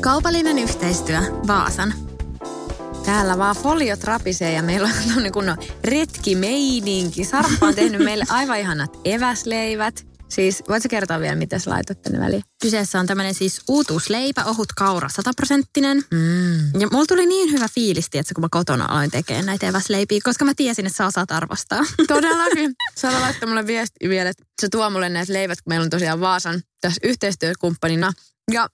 [0.00, 1.94] Kaupallinen yhteistyö Vaasan.
[3.04, 7.24] Täällä vaan foliot rapisee ja meillä on tämmöinen kunnon retkimeininki.
[7.24, 10.07] Sarppa on tehnyt meille aivan ihanat eväsleivät.
[10.28, 12.42] Siis voitko kertoa vielä, mitä sä laitat tänne väliin?
[12.62, 16.04] Kyseessä on tämmöinen siis uutuusleipä, ohut kaura, sataprosenttinen.
[16.10, 16.80] Mm.
[16.80, 20.44] Ja mulla tuli niin hyvä fiilis, että kun mä kotona aloin tekemään näitä eväsleipiä, koska
[20.44, 21.84] mä tiesin, että sä osaat arvostaa.
[22.08, 22.74] Todellakin.
[23.00, 26.20] Sä laittaa mulle viesti vielä, että se tuo mulle näitä leivät, kun meillä on tosiaan
[26.20, 28.12] Vaasan tässä yhteistyökumppanina.
[28.52, 28.68] Ja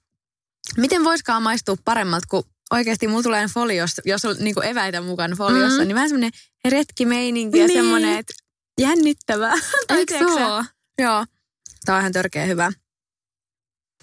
[0.77, 5.78] miten voiskaan maistua paremmalta, kun oikeasti mulla tulee foliossa, jos on niin eväitä mukana foliossa,
[5.80, 5.86] mm.
[5.89, 6.30] niin vähän semmoinen
[6.64, 7.78] retkimeininki ja Niin.
[7.78, 8.34] semmoinen, että
[8.80, 9.55] jännittävää.
[9.89, 10.48] Eikö sä?
[10.48, 10.64] oo?
[10.98, 11.24] Joo,
[11.84, 12.72] tää on ihan törkeä hyvä.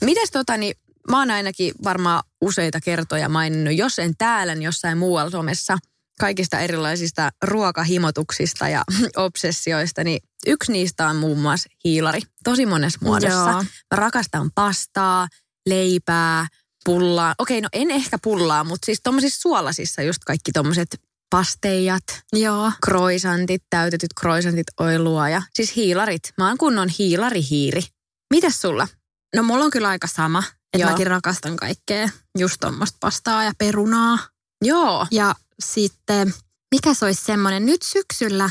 [0.01, 0.75] Mites tota, niin
[1.09, 5.77] mä oon ainakin varmaan useita kertoja maininnut, jos en täällä, niin jossain muualla somessa,
[6.19, 8.83] kaikista erilaisista ruokahimotuksista ja
[9.15, 12.19] obsessioista, niin yksi niistä on muun muassa hiilari.
[12.43, 13.49] Tosi monessa muodossa.
[13.51, 13.63] Joo.
[13.63, 15.27] Mä rakastan pastaa,
[15.65, 16.47] leipää,
[16.85, 17.35] pullaa.
[17.37, 22.71] Okei, no en ehkä pullaa, mutta siis tommosissa suolasissa just kaikki tommoset pasteijat, Joo.
[22.83, 26.33] kroisantit, täytetyt kroisantit, oilua ja siis hiilarit.
[26.37, 27.81] Mä oon kunnon hiilarihiiri.
[28.33, 28.87] Mitäs sulla?
[29.35, 30.39] No mulla on kyllä aika sama,
[30.73, 30.89] että Joo.
[30.89, 32.09] mäkin rakastan kaikkea
[32.39, 34.19] just tuommoista pastaa ja perunaa.
[34.63, 35.07] Joo.
[35.11, 36.33] Ja sitten,
[36.75, 38.49] mikä se olisi semmoinen, nyt syksyllä,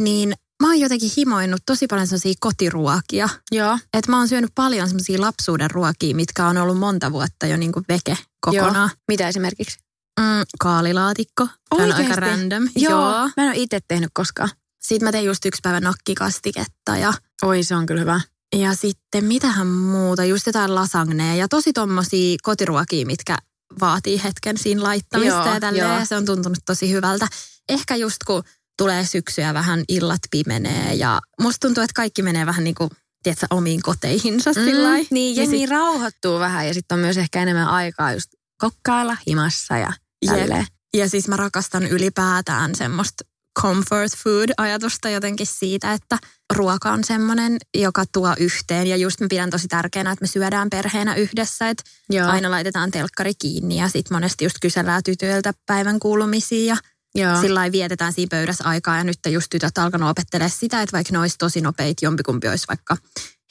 [0.00, 3.28] niin mä oon jotenkin himoinut tosi paljon sellaisia kotiruokia.
[3.52, 3.78] Joo.
[3.94, 7.72] Että mä oon syönyt paljon semmoisia lapsuuden ruokia, mitkä on ollut monta vuotta jo niin
[7.72, 8.90] kuin veke kokonaan.
[9.08, 9.78] Mitä esimerkiksi?
[10.20, 10.26] Mm,
[10.58, 11.46] kaalilaatikko.
[11.76, 12.68] Se on aika random.
[12.76, 13.12] Joo.
[13.36, 14.50] Mä en ole itse tehnyt koskaan.
[14.82, 17.12] Sitten mä tein just yksi päivä nokkikastiketta ja,
[17.42, 18.20] Oi, se on kyllä hyvä.
[18.56, 23.36] ja sitten mitähän muuta, just jotain lasagnea ja tosi tommosia kotiruokia, mitkä
[23.80, 25.88] vaatii hetken siinä laittamista Joo, ja tälleen.
[25.88, 25.98] joo.
[25.98, 27.28] Ja se on tuntunut tosi hyvältä.
[27.68, 28.42] Ehkä just kun
[28.78, 32.90] tulee syksy ja vähän illat pimenee ja musta tuntuu, että kaikki menee vähän niin kuin,
[33.22, 34.88] tiedätkö, omiin koteihinsa mm, sillä.
[35.10, 39.16] Niin, Ja jengi sit- rauhoittuu vähän ja sitten on myös ehkä enemmän aikaa just kokkailla
[39.28, 39.92] himassa ja
[40.26, 40.66] tälleen.
[40.94, 43.24] Ja siis mä rakastan ylipäätään semmoista
[43.60, 46.18] comfort food-ajatusta jotenkin siitä, että
[46.54, 48.86] ruoka on semmoinen, joka tuo yhteen.
[48.86, 52.28] Ja just mä pidän tosi tärkeänä, että me syödään perheenä yhdessä, että Joo.
[52.28, 56.76] aina laitetaan telkkari kiinni ja sitten monesti just kysellään tytöiltä päivän kuulumisia
[57.14, 58.96] ja sillä vietetään siinä pöydässä aikaa.
[58.96, 62.64] Ja nyt just tytöt alkanut opettelemaan sitä, että vaikka ne olisi tosi nopeita, jompikumpi olisi
[62.68, 62.96] vaikka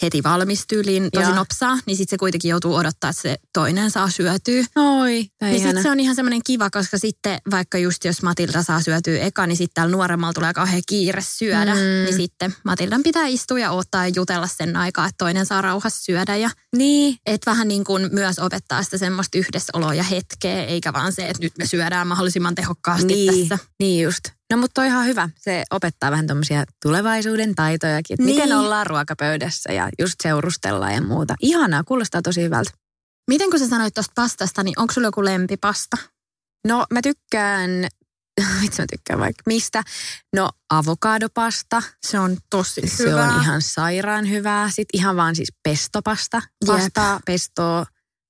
[0.02, 1.36] heti valmis tyyliin tosi Joo.
[1.36, 4.66] nopsaa, niin sitten se kuitenkin joutuu odottaa, että se toinen saa syötyä.
[4.76, 8.82] Oi, Niin sitten se on ihan semmoinen kiva, koska sitten vaikka just jos Matilda saa
[8.82, 11.74] syötyä eka, niin sitten täällä nuoremmalla tulee kauhean kiire syödä.
[11.74, 11.80] Mm.
[11.80, 16.04] Niin sitten Matildan pitää istua ja odottaa ja jutella sen aikaa, että toinen saa rauhassa
[16.04, 16.36] syödä.
[16.36, 21.14] Ja Niin, et vähän niin kuin myös opettaa sitä semmoista yhdessäoloa ja hetkeä, eikä vaan
[21.14, 23.68] se, että nyt me syödään mahdollisimman tehokkaasti niin, tässä.
[23.80, 24.38] niin just.
[24.52, 25.30] No mutta on ihan hyvä.
[25.38, 28.14] Se opettaa vähän tommosia tulevaisuuden taitojakin.
[28.14, 28.36] Että Niin.
[28.42, 31.36] Miten ollaan ruokapöydässä ja just seurustellaan ja muuta.
[31.42, 32.72] Ihanaa, kuulostaa tosi hyvältä.
[33.30, 35.98] Miten kun sä sanoit tuosta pastasta, niin onko sulla joku lempipasta?
[36.68, 37.70] No mä tykkään,
[38.62, 39.84] vitsi mä tykkään vaikka mistä.
[40.36, 44.68] No avokadopasta, Se on tosi se on ihan sairaan hyvää.
[44.70, 46.76] Sitten ihan vaan siis pestopasta, Jep.
[46.76, 47.86] pastaa, pestoa,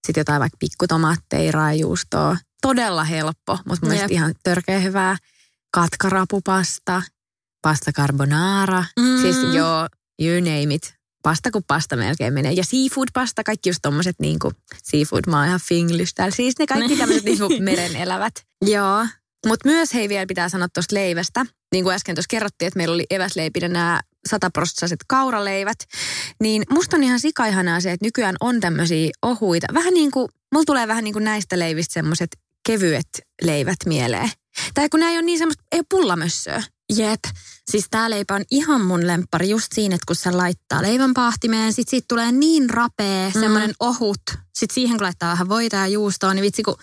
[0.07, 2.37] sitten jotain vaikka pikkutomaatteja, raajuustoa.
[2.61, 4.11] Todella helppo, mutta mun Jep.
[4.11, 5.17] ihan törkeä hyvää.
[5.71, 7.01] Katkarapupasta,
[7.61, 9.21] pasta carbonara, Mm.
[9.21, 9.87] siis joo,
[10.21, 10.93] you name it.
[11.23, 12.51] Pasta kuin pasta melkein menee.
[12.51, 14.51] Ja seafood-pasta, kaikki just tommoset niinku,
[14.83, 16.35] seafood, mä oon ihan finglish täällä.
[16.35, 18.33] Siis ne kaikki tämmöiset niinku meren elävät.
[18.65, 19.05] Joo.
[19.47, 21.45] Mutta myös hei vielä pitää sanoa tuosta leivästä.
[21.71, 23.99] Niin kuin äsken tuossa kerrottiin, että meillä oli eväsleipinä nämä
[24.29, 25.77] sataprosenttaiset kauraleivät.
[26.43, 29.67] Niin musta on ihan sikaihanaa se, että nykyään on tämmöisiä ohuita.
[29.73, 32.29] Vähän niin kuin, mulla tulee vähän niin kuin näistä leivistä semmoiset
[32.67, 33.07] kevyet
[33.41, 34.29] leivät mieleen.
[34.79, 36.63] Tai kun nämä ei ole niin semmoista, ei ole pullamössöä.
[36.95, 37.19] Jep.
[37.71, 41.73] Siis tää leipä on ihan mun lemppari just siinä, että kun se laittaa leivän paahtimeen,
[41.73, 43.39] sit siitä tulee niin rapea, Mm.
[43.41, 44.21] semmoinen ohut.
[44.57, 46.75] Sit siihen kun laittaa vähän voita ja juustoa, niin vitsi kun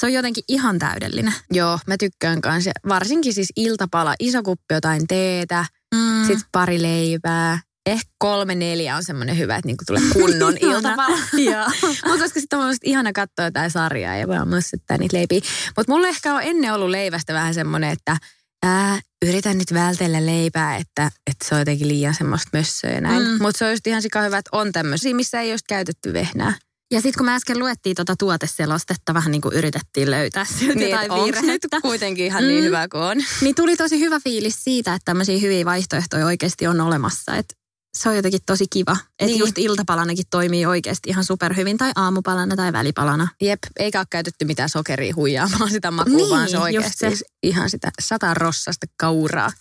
[0.00, 1.34] se on jotenkin ihan täydellinen.
[1.50, 2.70] Joo, mä tykkään kanssa.
[2.88, 6.26] Varsinkin siis iltapala, iso kuppi jotain teetä, Mm.
[6.26, 7.60] sitten pari leipää.
[7.86, 11.18] Ehkä kolme, neljä on semmoinen hyvä, että niinku tulee kunnon iltapala.
[12.06, 15.40] Mutta koska sitten on ihana katsoa jotain sarjaa ja vaan mössöttää niitä leipiä.
[15.76, 18.16] Mutta mulla ehkä on ennen ollut leivästä vähän semmoinen, että
[18.62, 23.22] ää, yritän nyt vältellä leipää, että, että se on jotenkin liian semmoista mössöä ja näin.
[23.22, 23.42] Mm.
[23.42, 26.54] Mutta se on just ihan sika hyvä, että on tämmöisiä, missä ei just käytetty vehnää.
[26.90, 30.90] Ja sitten kun me äsken luettiin tuota tuoteselostetta, vähän niin kuin yritettiin löytää sieltä niin,
[30.90, 31.46] jotain virhettä.
[31.46, 32.66] nyt kuitenkin ihan niin mm.
[32.66, 33.16] hyvä kuin on.
[33.40, 37.36] Niin tuli tosi hyvä fiilis siitä, että tämmöisiä hyviä vaihtoehtoja oikeasti on olemassa.
[37.36, 37.54] Että
[37.94, 38.92] se on jotenkin tosi kiva.
[38.92, 39.38] Että niin.
[39.38, 43.28] just iltapalanakin toimii oikeasti ihan superhyvin tai aamupalana tai välipalana.
[43.40, 47.24] Jep, eikä ole käytetty mitään sokeria huijaamaan sitä makua, niin, vaan se oikeasti se.
[47.42, 49.52] ihan sitä sata rossasta kauraa.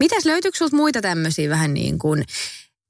[0.00, 2.24] Mitäs löytyykö sulta muita tämmöisiä vähän niin kuin,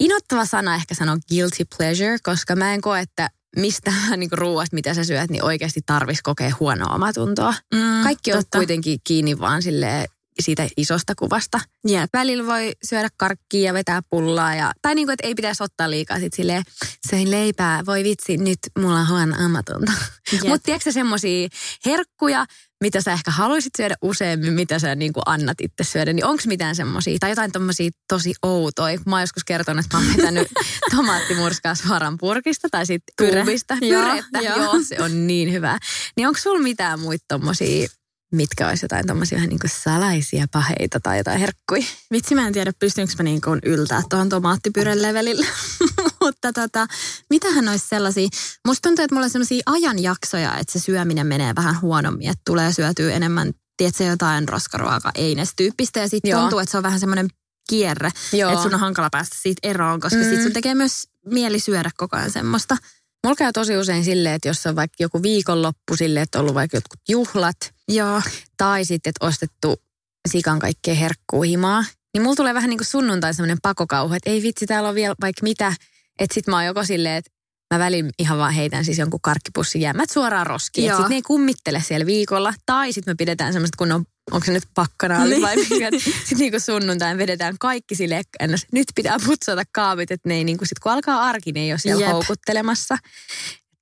[0.01, 4.95] inottava sana ehkä sanoa guilty pleasure, koska mä en koe, että mistä niin ruuasta, mitä
[4.95, 7.55] sä syöt, niin oikeasti tarvitsisi kokea huonoa omatuntoa.
[7.75, 8.59] Mm, Kaikki on totta.
[8.59, 10.09] kuitenkin kiinni vaan sille
[10.41, 11.61] siitä isosta kuvasta.
[11.91, 12.11] Yep.
[12.13, 14.55] Välillä voi syödä karkkia ja vetää pullaa.
[14.55, 16.63] Ja, tai niin kuin, että ei pitäisi ottaa liikaa sit silleen,
[17.11, 19.93] söin leipää, voi vitsi, nyt mulla on huono amatonta.
[20.33, 20.43] Yep.
[20.43, 21.49] Mutta tiedätkö semmoisia
[21.87, 22.47] herkkuja,
[22.83, 26.43] mitä sä ehkä haluaisit syödä useammin, mitä sä niin kuin annat itse syödä, niin onko
[26.47, 28.99] mitään semmoisia, tai jotain tommosia tosi outoja.
[29.07, 30.49] Mä oon joskus kertonut, että mä oon vetänyt
[30.97, 34.39] tomaattimurskaa suoraan purkista tai sitten tuubista, pyrettä.
[34.39, 34.63] Joo, joo.
[34.63, 35.79] joo, se on niin hyvä.
[36.17, 37.89] Niin onko sulla mitään muita tommosia
[38.33, 41.85] mitkä olisi jotain tommosia vähän niin kuin salaisia paheita tai jotain herkkuja.
[42.13, 45.47] Vitsi, mä en tiedä, pystynkö mä niin kuin yltää tuohon tomaattipyren levelille.
[46.21, 46.87] Mutta tota,
[47.31, 48.29] mitähän olisi sellaisia,
[48.67, 52.73] musta tuntuu, että mulla on sellaisia ajanjaksoja, että se syöminen menee vähän huonommin, että tulee
[52.73, 57.29] syötyä enemmän, tiedätkö, jotain roskaruokaa, einestyyppistä ja sitten tuntuu, että se on vähän semmoinen
[57.69, 58.51] kierre, Joo.
[58.51, 60.25] että sun on hankala päästä siitä eroon, koska mm.
[60.25, 62.77] sitten sun tekee myös mieli syödä koko ajan semmoista.
[63.25, 66.55] Mulla käy tosi usein silleen, että jos on vaikka joku viikonloppu silleen, että on ollut
[66.55, 67.57] vaikka jotkut juhlat.
[67.97, 68.23] Joo.
[68.57, 69.83] Tai sitten, että ostettu
[70.29, 71.85] sikan kaikkea herkkuuhimaa.
[72.15, 75.15] Niin mulla tulee vähän niin kuin sunnuntai semmoinen pakokauhu, että ei vitsi, täällä on vielä
[75.21, 75.75] vaikka mitä.
[76.19, 77.31] Että sit mä oon joko silleen, että
[77.75, 80.91] mä välin ihan vaan heitän siis jonkun karkkipussin jäämät suoraan roskiin.
[80.91, 82.55] Sitten ne ei kummittele siellä viikolla.
[82.67, 85.43] Tai sitten me pidetään semmoista kun on onko se nyt pakkanaalit niin.
[85.47, 85.91] vai mikä.
[85.99, 90.65] Sitten niinku sunnuntain vedetään kaikki sille, ennäs, nyt pitää putsata kaavit, että ne ei niinku
[90.65, 92.13] sit kun alkaa arki, ne ei ole siellä Jep.
[92.13, 92.99] houkuttelemassa.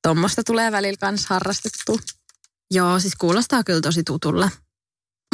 [0.02, 2.00] Tuommoista tulee välillä kanssa harrastettu.
[2.70, 4.50] Joo, siis kuulostaa kyllä tosi tutulle.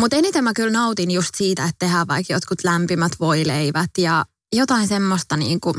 [0.01, 4.25] Mutta eniten mä kyllä nautin just siitä, että tehdään vaikka jotkut lämpimät voileivät ja
[4.55, 5.75] jotain semmoista niinku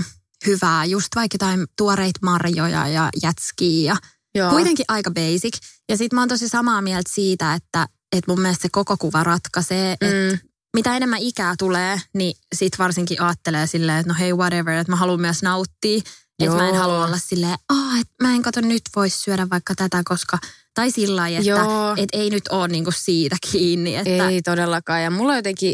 [0.46, 3.98] hyvää, just vaikka jotain tuoreita marjoja ja jätskiä ja
[4.36, 4.50] Joo.
[4.50, 5.58] kuitenkin aika basic.
[5.90, 9.24] Ja sit mä oon tosi samaa mieltä siitä, että että mun mielestä se koko kuva
[9.24, 10.08] ratkaisee, mm.
[10.08, 14.92] että mitä enemmän ikää tulee, niin sit varsinkin ajattelee silleen, että no hei whatever, että
[14.92, 16.02] mä haluan myös nauttia.
[16.40, 19.76] Että mä en halua olla silleen, oh, että mä en kato nyt voisi syödä vaikka
[19.76, 20.38] tätä, koska,
[20.78, 23.96] tai sillä lailla, että et ei nyt ole niinku siitä kiinni.
[23.96, 24.30] Että...
[24.30, 25.04] Ei todellakaan.
[25.04, 25.74] Ja mulla on jotenkin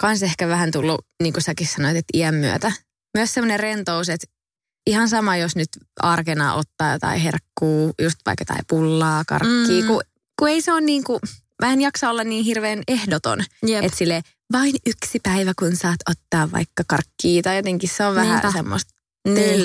[0.00, 2.72] kans ehkä vähän tullut, niin kuin säkin sanoit, että iän myötä.
[3.16, 4.26] Myös semmoinen rentous, että
[4.86, 5.68] ihan sama, jos nyt
[6.00, 9.86] arkena ottaa jotain herkkuu, just vaikka jotain pullaa, karkkia, mm.
[9.86, 10.02] kun,
[10.38, 11.20] kun ei se ole niin kuin,
[11.62, 13.44] mä en jaksa olla niin hirveän ehdoton.
[13.66, 13.84] Jep.
[13.84, 14.22] Että sille
[14.52, 18.52] vain yksi päivä, kun saat ottaa vaikka karkkia tai jotenkin se on vähän Niinpä.
[18.52, 18.94] semmoista
[19.28, 19.60] niin.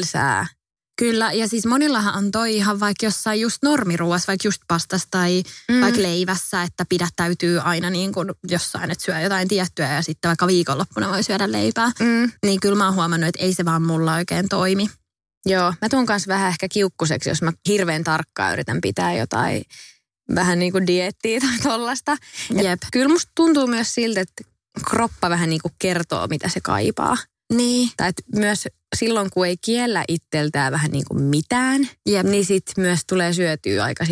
[0.99, 5.43] Kyllä, ja siis monillahan on toi ihan vaikka jossain just normiruuassa, vaikka just pastassa tai
[5.71, 5.81] mm.
[5.81, 10.47] vaikka leivässä, että pidättäytyy aina niin kuin jossain, että syö jotain tiettyä ja sitten vaikka
[10.47, 11.91] viikonloppuna voi syödä leipää.
[11.99, 12.31] Mm.
[12.45, 14.89] Niin kyllä mä oon huomannut, että ei se vaan mulla oikein toimi.
[15.45, 19.63] Joo, mä tuun kanssa vähän ehkä kiukkuseksi, jos mä hirveän tarkkaan yritän pitää jotain
[20.35, 22.17] vähän niin kuin diettiä tai tollasta.
[22.63, 22.81] Jep.
[22.91, 24.43] Kyllä musta tuntuu myös siltä, että
[24.89, 27.17] kroppa vähän niin kuin kertoo, mitä se kaipaa.
[27.53, 27.89] Niin.
[27.97, 32.25] Tai että myös silloin, kun ei kiellä itseltään vähän niin kuin mitään, Jep.
[32.25, 34.05] niin sitten myös tulee syötyä aika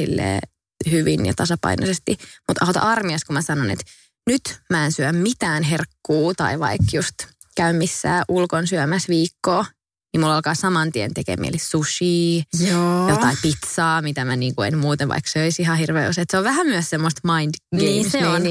[0.92, 2.18] hyvin ja tasapainoisesti.
[2.48, 3.86] Mutta auta armias, kun mä sanon, että
[4.30, 7.16] nyt mä en syö mitään herkkuu tai vaikka just
[7.56, 9.66] käy missään ulkon syömässä viikkoa,
[10.14, 13.10] niin mulla alkaa saman tien tekemään mieli sushi, Joo.
[13.10, 16.26] jotain pizzaa, mitä mä niin kuin en muuten vaikka söisi ihan hirveän usein.
[16.32, 18.42] Se on vähän myös semmoista mind games niin se on.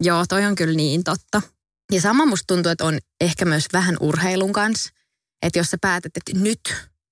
[0.00, 1.42] Joo, toi on kyllä niin totta.
[1.92, 4.90] Ja sama musta tuntuu, että on ehkä myös vähän urheilun kanssa.
[5.42, 6.60] Että jos sä päätät, että nyt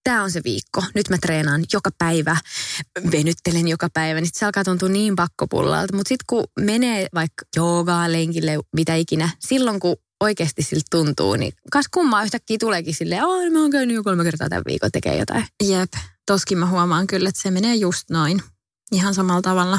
[0.04, 2.37] tämä on se viikko, nyt mä treenaan joka päivä,
[3.12, 5.97] venyttelen joka päivä, niin se alkaa tuntua niin pakkopullalta.
[5.97, 11.52] Mutta sitten kun menee vaikka joogaa, lenkille, mitä ikinä, silloin kun oikeasti siltä tuntuu, niin
[11.71, 15.19] kas kummaa yhtäkkiä tuleekin silleen, että mä oon käynyt jo kolme kertaa tämän viikon tekee
[15.19, 15.47] jotain.
[15.62, 15.93] Jep,
[16.26, 18.43] toskin mä huomaan kyllä, että se menee just noin.
[18.93, 19.78] Ihan samalla tavalla.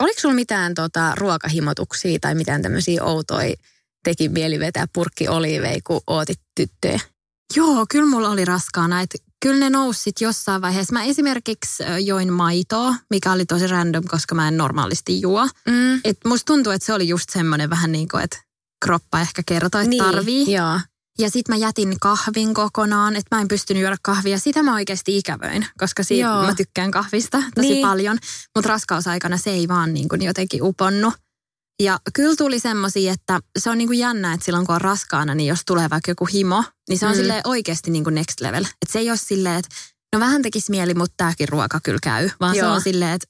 [0.00, 3.54] Oliko sulla mitään tota, ruokahimotuksia tai mitään tämmöisiä outoja
[4.04, 7.00] teki mieli vetää purkki olivei, kun ootit tyttöjä?
[7.56, 9.00] Joo, kyllä mulla oli raskaana.
[9.00, 10.92] Että kyllä ne nousi sit jossain vaiheessa.
[10.92, 15.48] Mä esimerkiksi join maitoa, mikä oli tosi random, koska mä en normaalisti juo.
[15.68, 16.00] Mm.
[16.04, 18.38] Et musta tuntuu, että se oli just semmoinen vähän niin kuin, että
[18.84, 20.52] kroppa ehkä kertoi, että tarvii.
[20.52, 20.80] Joo.
[21.18, 24.38] Ja sitten mä jätin kahvin kokonaan, että mä en pystynyt juoda kahvia.
[24.38, 26.42] Sitä mä oikeasti ikävöin, koska siitä Joo.
[26.46, 27.86] mä tykkään kahvista tosi Niin.
[27.86, 28.18] paljon.
[28.56, 31.14] Mutta raskausaikana se ei vaan niin kuin jotenkin uponnut.
[31.82, 35.34] Ja kyllä tuli semmoisia, että se on niin kuin jännä, että silloin kun on raskaana,
[35.34, 37.22] niin jos tulee vaikka joku himo, niin se on Mm.
[37.22, 37.30] mm.
[37.44, 38.64] oikeasti niin kuin next level.
[38.64, 39.74] Että se ei ole silleen, että
[40.14, 42.30] no vähän tekisi mieli, mutta tämäkin ruoka kyllä käy.
[42.40, 42.66] Vaan Joo.
[42.68, 43.26] se on silleen, että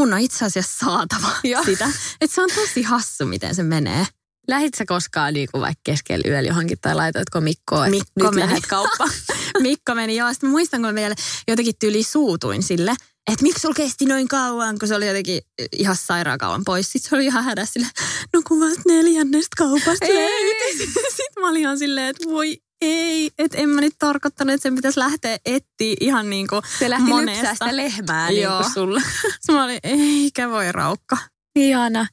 [0.00, 1.64] mun on itse asiassa saatava Joo.
[1.70, 1.90] sitä.
[2.20, 4.06] Että se on tosi hassu, miten se menee.
[4.50, 8.46] Lähit sä koskaan niinku vaikka keskellä yöllä johonkin tai laitoitko Mikkoa, että Mikko nyt meni.
[8.46, 9.10] lähdet kauppaan?
[9.62, 10.32] Mikko meni joo.
[10.32, 11.14] Sitten muistan, kun vielä
[11.48, 12.90] jotenkin tyyli suutuin sille,
[13.32, 15.42] että miksi sulla kesti noin kauan, kun se oli jotenkin
[15.72, 16.92] ihan sairaan kauan pois.
[16.92, 17.86] Sitten se oli ihan hädässä sille,
[18.32, 20.78] no kun vasta neljännestä kaupasta Ei.
[21.16, 24.74] Sitten mä olin ihan silleen, että voi ei, että en mä nyt tarkoittanut, että sen
[24.76, 27.32] pitäisi lähteä etsiä ihan niin kuin Se lähti monesta.
[27.32, 29.00] lypsää sitä lehmää niin kuin sulla.
[29.34, 31.16] Sitten mä olin, eikä voi raukka.
[31.56, 32.06] Ihana.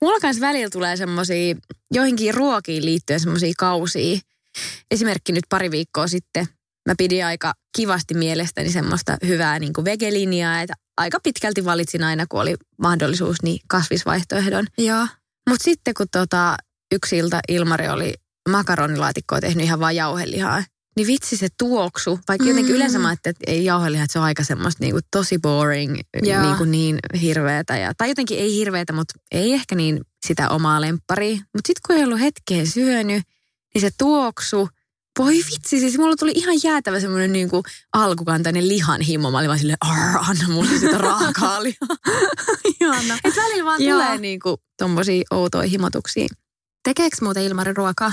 [0.00, 1.54] Mulla kanssa välillä tulee semmosia,
[1.94, 4.18] joihinkin ruokiin liittyen semmosia kausia.
[4.90, 6.46] Esimerkki nyt pari viikkoa sitten.
[6.88, 12.26] Mä pidin aika kivasti mielestäni semmoista hyvää niin kuin vegelinjaa, että aika pitkälti valitsin aina,
[12.28, 14.66] kun oli mahdollisuus, niin kasvisvaihtoehdon.
[14.78, 15.06] Joo.
[15.50, 16.56] Mutta sitten kun tota,
[16.92, 18.14] yksi ilta Ilmari oli
[18.48, 20.64] makaronilaatikkoa tehnyt ihan vaan jauhelihaa,
[20.96, 22.76] niin vitsi se tuoksu, vaikka jotenkin Mm.
[22.76, 26.42] yleensä mä ajattelin, että ei jauheliha, että se on aika semmoista niinku tosi boring, Joo.
[26.42, 27.76] niinku niin hirveetä.
[27.76, 31.34] Ja, tai jotenkin ei hirveätä, mutta ei ehkä niin sitä omaa lempparia.
[31.36, 33.22] Mutta sitten kun ei ollut hetkeen syönyt,
[33.74, 34.68] niin se tuoksu,
[35.18, 39.30] voi vitsi, siis mulla tuli ihan jäätävä semmoinen niinku alkukantainen lihan himo.
[39.30, 41.96] Mä olin vaan silleen, "Arr, anna mulle sitä raakaa lihaa.
[42.80, 43.18] Ihana.
[43.24, 44.00] Et välillä vaan Joo.
[44.02, 46.26] tulee niinku tommosia outoja himotuksia.
[46.84, 48.12] Tekeekö muuten Ilmari ruokaa?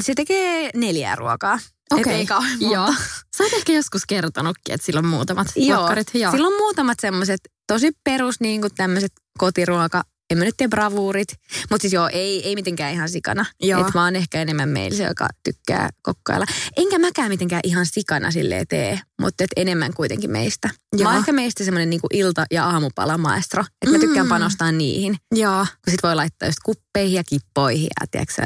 [0.00, 1.58] Se tekee neljää ruokaa.
[1.92, 2.14] Okei.
[2.14, 2.74] Et ei kauhean monta.
[2.74, 2.94] Joo.
[3.36, 5.80] Sä oot ehkä joskus kertonutkin, että sillä on muutamat Joo.
[5.80, 6.06] lokkarit.
[6.14, 6.32] Joo.
[6.32, 11.28] Sillä on muutamat semmoiset tosi perus niin kuin tämmöiset kotiruoka, en mä nyt tiedä bravuurit,
[11.70, 13.46] mutta siis joo, ei, ei mitenkään ihan sikana.
[13.62, 13.86] Joo.
[13.86, 16.46] Et mä oon ehkä enemmän meillä se, joka tykkää kokkailla.
[16.76, 20.68] Enkä mäkään mitenkään ihan sikana silleen tee, mutta et enemmän kuitenkin meistä.
[20.68, 21.08] Mä Joo.
[21.10, 24.30] oon ehkä meistä semmoinen niin ilta- ja aamupalamaestro, että mä tykkään Mm.
[24.30, 25.16] panostaa niihin.
[25.34, 25.66] Joo.
[25.84, 28.42] Kun sit voi laittaa just kuppeihin ja kippoihin ja tiedätkö,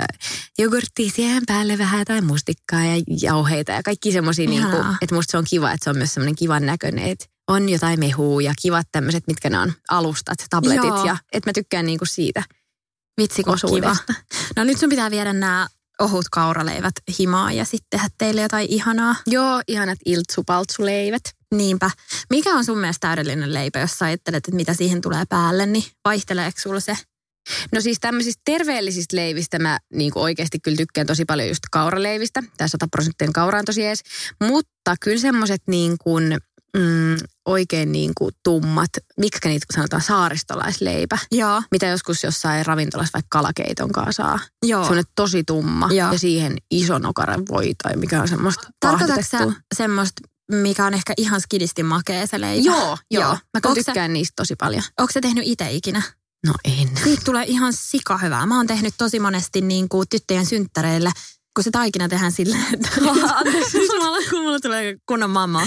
[0.59, 5.39] jogurttia siihen päälle vähän tai mustikkaa ja jauheita ja kaikki semmoisia, niinku, että musta se
[5.39, 8.87] on kiva, että se on myös semmoinen kivan näköinen, että on jotain mehua ja kivat
[8.93, 11.05] tämmöiset, mitkä ne on, alustat, tabletit Joo.
[11.05, 12.43] ja että mä tykkään niinku siitä
[13.21, 13.43] Vitsi
[13.75, 13.97] kiva.
[14.57, 15.67] No nyt sun pitää viedä nämä
[16.01, 19.17] ohut kauraleivät himaa ja sitten tehdä teille jotain ihanaa.
[19.27, 21.23] Joo, ihanat iltsupaltsuleivät.
[21.55, 21.91] Niinpä.
[22.31, 25.85] Mikä on sun mielestä täydellinen leipä, jos sä ajattelet, että mitä siihen tulee päälle, niin
[26.05, 26.97] vaihteleeko sulla se?
[27.73, 32.43] No siis tämmöisistä terveellisistä leivistä mä niin oikeasti kyllä tykkään tosi paljon just kauraleivistä.
[32.57, 34.01] Tämä 100 prosenttinen kaura on tosi ees.
[34.41, 36.39] Mutta kyllä semmoiset niin kuin,
[36.75, 38.91] mm, oikein niin kuin tummat,
[39.21, 41.19] miksi niitä sanotaan saaristolaisleipä.
[41.33, 41.63] Joo.
[41.71, 44.39] Mitä joskus jossain ravintolassa vaikka kalakeiton kanssa saa.
[44.67, 44.83] Joo.
[44.83, 46.13] Semmoinen tosi tumma Joo.
[46.13, 51.15] ja siihen iso nokaren voi tai mikä on semmoista Tarkoitatko sä semmoista, mikä on ehkä
[51.17, 52.67] ihan skidisti makea se leipä?
[52.67, 52.99] Joo, joo.
[53.11, 53.33] joo.
[53.33, 54.83] Mä Onko sä- tykkään niistä tosi paljon.
[55.01, 56.03] Onko se tehnyt itse ikinä?
[56.47, 56.91] No en.
[57.05, 58.47] Siitä tulee ihan sika hyvää.
[58.47, 61.13] Mä oon tehnyt tosi monesti niin kuin tyttöjen synttäreille,
[61.55, 62.89] kun se taikina tehdään silleen, että
[63.87, 65.63] Samalla kun mulla tulee kunnon mamma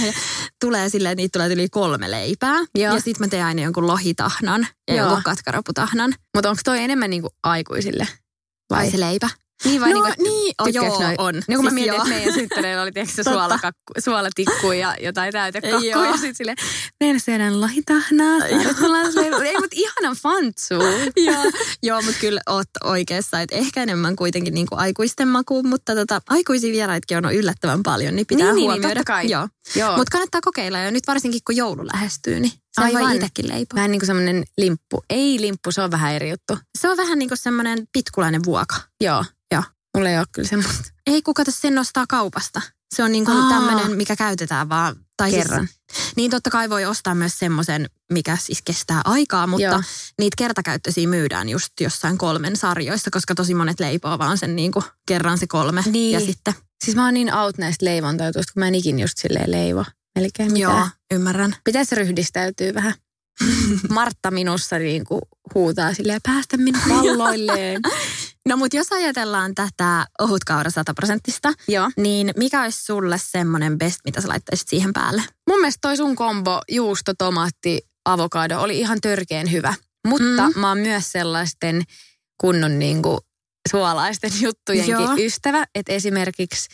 [0.61, 2.57] tulee silleen, niitä tulee yli kolme leipää.
[2.75, 2.93] Joo.
[2.93, 5.05] Ja sitten mä teen aina jonkun lohitahnan ja Joo.
[5.05, 6.13] jonkun katkaraputahnan.
[6.35, 8.07] Mutta onko toi enemmän niinku aikuisille?
[8.69, 9.29] Vai se leipä?
[9.65, 11.15] Niin vai no niinku, niin, oh, joo, noi?
[11.17, 11.33] on.
[11.33, 11.97] Niin kun mä Siis mietin, joo.
[11.97, 13.31] että meidän synttäreillä oli tiedätkö, Totta.
[13.31, 15.91] suolakakku, suolatikku ja jotain täytekakkuja.
[15.91, 16.03] Joo.
[16.03, 16.57] Ja sitten silleen,
[16.99, 18.45] meidän syödään lohitahnaa.
[18.45, 20.73] Ei, mutta ihana fantsu.
[21.31, 21.51] joo,
[21.83, 26.21] joo mutta kyllä oot oikeassa, että ehkä enemmän kuitenkin niin kuin aikuisten makuun, mutta tota,
[26.29, 28.99] aikuisia vieraitkin on yllättävän paljon, niin pitää Niin, niin, niin, huomioida.
[28.99, 29.29] totta kai.
[29.29, 29.47] Joo.
[29.75, 29.97] Joo.
[29.97, 33.15] Mutta kannattaa kokeilla ja nyt varsinkin kun joulu lähestyy, niin Se voi Aivan.
[33.15, 33.75] itsekin leipoa.
[33.75, 35.03] Vähän niin kuin semmoinen limppu.
[35.09, 36.57] Ei limppu, se on vähän eri juttu.
[36.77, 38.75] Se on vähän niin kuin semmoinen pitkulainen vuoka.
[39.01, 39.25] Joo.
[39.51, 39.63] Joo.
[39.97, 40.91] Mulla ei ole kyllä semmoista.
[41.07, 42.61] Ei kuka sen nostaa kaupasta.
[42.95, 44.95] Se on niin kuin tämmöinen, mikä käytetään vaan.
[45.17, 45.67] Tai Kerran.
[45.67, 49.81] Siis, niin totta kai voi ostaa myös semmoisen, mikä siis kestää aikaa, mutta Joo.
[50.19, 54.85] niitä kertakäyttöisiä myydään just jossain kolmen sarjoissa, koska tosi monet leipoo vaan sen niin kuin
[55.07, 55.83] kerran se kolme.
[55.91, 56.11] Niin.
[56.11, 59.51] Ja sitten, Siis mä oon niin out näistä leivontajutuista, kun mä en ikin just silleen
[59.51, 59.85] leivo.
[60.15, 60.77] Melkein mitään.
[60.77, 61.55] joo, ymmärrän.
[61.63, 62.93] Pitäisi ryhdistäytyä vähän.
[63.89, 65.21] Martta minussa niin kuin
[65.55, 67.81] huutaa silleen, päästä minut valloilleen.
[68.47, 71.89] No mutta jos ajatellaan tätä ohutkaura 100 prosenttista, Joo.
[71.97, 75.23] niin mikä olisi sulle semmoinen best, mitä sä laittaisit siihen päälle?
[75.49, 79.73] Mun mielestä toi sun kombo, juusto, tomaatti, avokado, oli ihan törkeen hyvä.
[80.07, 80.59] Mutta Mm.
[80.59, 81.83] mä oon myös sellaisten
[82.41, 83.17] kunnon niin kuin
[83.71, 85.15] suolaisten juttujenkin Joo.
[85.17, 85.65] ystävä.
[85.75, 86.67] Että esimerkiksi,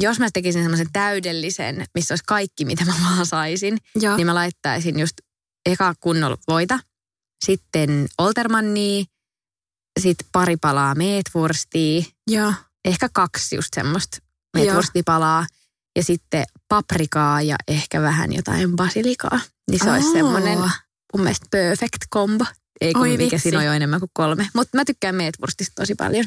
[0.00, 4.16] jos mä tekisin semmoisen täydellisen, missä olisi kaikki, mitä mä vaan saisin, Joo.
[4.16, 5.14] niin mä laittaisin just
[5.66, 6.78] eka kunnolla voita,
[7.44, 9.04] sitten oltermannia,
[10.00, 12.52] sitten pari palaa meetwurstia, Joo.
[12.84, 14.64] ehkä kaksi just semmoista Joo.
[14.64, 15.46] meetwurstipalaa
[15.96, 19.40] ja sitten paprikaa ja ehkä vähän jotain basilikaa.
[19.70, 20.12] Niin se olisi Oo.
[20.12, 22.44] semmoinen mun mielestä perfect combo.
[22.80, 23.38] Ei kun Oi mikä vitsi.
[23.38, 24.48] siinä on jo enemmän kuin kolme.
[24.54, 26.24] Mutta mä tykkään meetwurstista tosi paljon.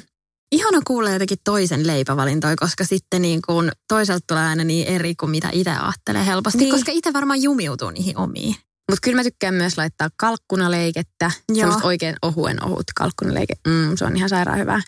[0.51, 5.29] Ihana kuulla jotenkin toisen leipävalintoja, koska sitten niin kuin toiselta tulee aina niin eri kuin
[5.29, 6.57] mitä itse ajattelee helposti.
[6.57, 6.71] Niin.
[6.71, 8.55] Koska itse varmaan jumiutuu niihin omiin.
[8.91, 11.31] Mutta kyllä mä tykkään myös laittaa kalkkunaleikettä.
[11.49, 11.57] Joo.
[11.59, 13.53] Semmoista oikein ohuen ohut kalkkunaleike.
[13.67, 14.81] Mm, se on ihan sairaan hyvää.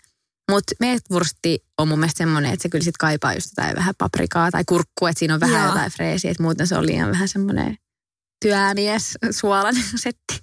[0.50, 4.50] Mutta meetwursti on mun mielestä semmoinen, että se kyllä sit kaipaa just jotain vähän paprikaa
[4.50, 5.68] tai kurkkua, että siinä on vähän Joo.
[5.68, 6.30] jotain freesiä.
[6.30, 7.76] Että muuten se on liian vähän semmoinen
[8.44, 10.40] työmies suolainen setti.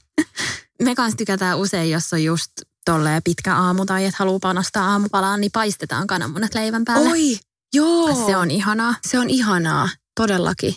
[0.81, 2.51] Me kanssa tykätään usein, jos on just
[2.85, 7.09] tolleen pitkä aamu tai että haluaa panostaa aamupalaan, niin paistetaan kananmunat leivän päälle.
[7.09, 7.37] Oi,
[7.73, 8.25] joo.
[8.25, 8.95] Se on ihanaa.
[9.07, 10.75] se on ihanaa, todellakin.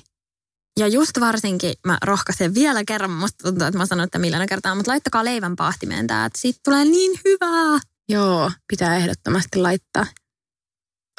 [0.78, 4.74] Ja just varsinkin, mä rohkaisen vielä kerran, musta tuntuu, että mä sanon, että miljoona kertaa,
[4.74, 7.80] mutta laittakaa leivän paahtimeen tää, että siitä tulee niin hyvää.
[8.08, 10.06] Joo, pitää ehdottomasti laittaa.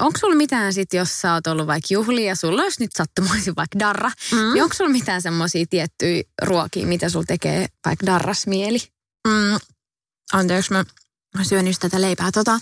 [0.02, 3.56] Onko sulla mitään sit, jos sä oot ollut vaikka juhlia ja sulla olisi nyt sattumoisin
[3.56, 4.54] vaikka darra, Mm.
[4.54, 8.78] niin onko sulla mitään semmoisia tiettyjä ruokia, mitä sulla tekee vaikka darras mieli?
[9.28, 9.60] Mm.
[10.34, 10.86] Anteeksi, mä
[11.38, 12.32] mä syön just tätä leipää.
[12.32, 12.60] Tota,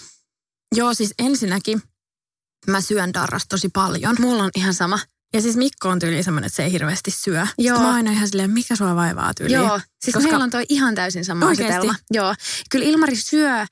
[0.76, 1.82] joo, siis ensinnäkin
[2.67, 4.15] mä syön darrasta tosi paljon.
[4.19, 5.00] Mulla on ihan sama.
[5.34, 7.46] Ja siis Mikko on tyyli semmoinen, että se ei hirveästi syö.
[7.58, 7.76] Joo.
[7.76, 9.54] Sitten mä aina ihan silleen, mikä sua vaivaa tyyli.
[9.54, 11.74] Joo, siis Koska- meillä on toi ihan täysin sama Oikeesti?
[11.74, 11.96] asetelma.
[12.12, 12.36] Joo,
[12.72, 13.66] kyllä Ilmari syö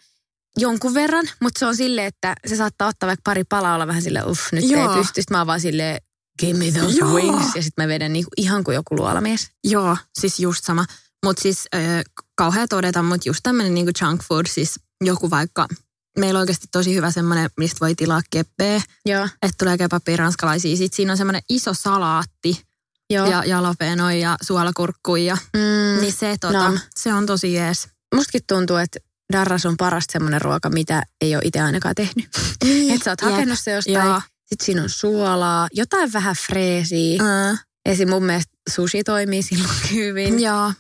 [0.57, 4.01] jonkun verran, mutta se on silleen, että se saattaa ottaa vaikka pari palaa olla vähän
[4.01, 4.81] silleen, uff, nyt Joo.
[4.91, 5.21] ei pysty.
[5.21, 6.01] Sitten mä oon vaan silleen,
[6.39, 7.09] give me those Joo.
[7.13, 7.55] wings.
[7.55, 9.49] Ja sitten mä vedän niinku ihan kuin joku luolamies.
[9.63, 10.85] Joo, siis just sama.
[11.25, 11.81] Mutta siis äh,
[12.35, 15.67] kauhea todeta, mutta just tämmöinen niinku junk food, siis joku vaikka,
[16.19, 20.77] meillä on oikeasti tosi hyvä semmoinen, mistä voi tilaa keppeä, Joo, että tulee kebappia ranskalaisia.
[20.77, 22.61] Sitten siinä on semmoinen iso salaatti
[23.09, 23.25] joo.
[23.31, 25.23] ja jalapenoja ja suolakurkkuja.
[25.23, 26.79] Ja, Mm, niin se, tota, Nam.
[26.99, 27.87] se on tosi jees.
[28.15, 28.99] mustakin tuntuu, että
[29.33, 32.29] darras on parasta semmoinen ruoka, mitä ei ole itse ainakaan tehnyt.
[32.63, 34.21] Niin, Että sä oot hakenut se jostain, Joo.
[34.45, 37.23] sitten siinä on suolaa, jotain vähän freesiä.
[37.51, 38.09] Äh, Esim.
[38.09, 40.39] mun mielestä sushi toimii silloin hyvin.
[40.39, 40.73] joo.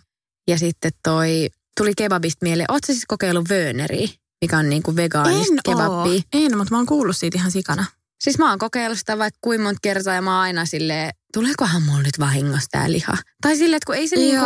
[0.47, 4.07] Ja sitten toi, tuli kebabista mieleen, ootko siis kokeillut Werneriä,
[4.41, 5.83] mikä on niinku vegaanista En oo.
[5.83, 6.21] kebabbia?
[6.33, 7.85] En, mutta mä oon kuullut siitä ihan sikana.
[8.23, 11.83] Siis mä oon kokeillut sitä vaikka kuinka monta kertaa ja mä oon aina silleen, tuleekohan
[11.83, 13.13] mulla nyt vahingossa tää liha?
[13.41, 14.45] Tai silleen, että kun ei se niinku,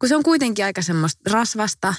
[0.00, 1.94] kun se on kuitenkin aika semmoista rasvasta.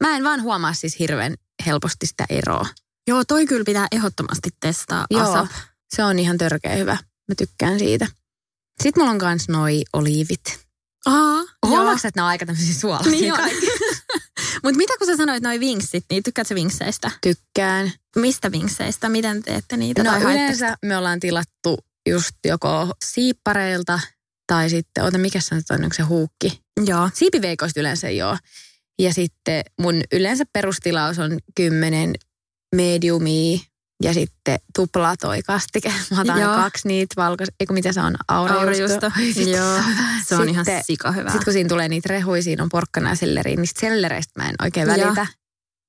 [0.00, 1.34] Mä en vaan huomaa siis hirveän
[1.66, 2.66] helposti sitä eroa.
[3.06, 5.06] Joo, toi kyllä pitää ehdottomasti testaa.
[5.10, 5.22] Joo.
[5.22, 5.50] ASAP.
[5.94, 6.96] Se on ihan törkeä hyvä.
[7.28, 8.06] Mä tykkään siitä.
[8.82, 10.63] Sitten mulla on kans noi oliivit.
[11.06, 13.34] Aa, Huomaatko, että ne on aika tämmöisiä suolaisia Niin?
[14.62, 17.10] Mutta mitä kun sä sanoit noi vinksit, niin tykkäätkö vinkseistä?
[17.22, 17.92] Tykkään.
[18.16, 19.08] Mistä vinkseistä?
[19.08, 20.02] Miten teette niitä?
[20.02, 24.00] No yleensä me ollaan tilattu just joko siippareilta
[24.46, 26.62] tai sitten, ota mikä se on, onko se huukki?
[26.86, 27.10] Joo.
[27.14, 28.36] Siipiveikoista yleensä joo.
[28.98, 32.14] Ja sitten mun yleensä perustilaus on kymmenen
[32.76, 33.58] mediumia
[34.02, 35.92] ja sitten tupla toi kastike.
[36.10, 36.54] Mä otan Joo.
[36.54, 37.48] kaksi niitä valkois...
[37.60, 38.14] Eikö mitä se on?
[39.16, 39.80] Vitsi, Joo.
[40.26, 41.30] Se on ihan Sitten- sika hyvä.
[41.30, 44.54] Sitten kun siinä tulee niitä rehuja, siinä on porkkana ja selleri, niin sellereistä mä en
[44.62, 44.96] oikein Joo.
[44.96, 45.26] välitä.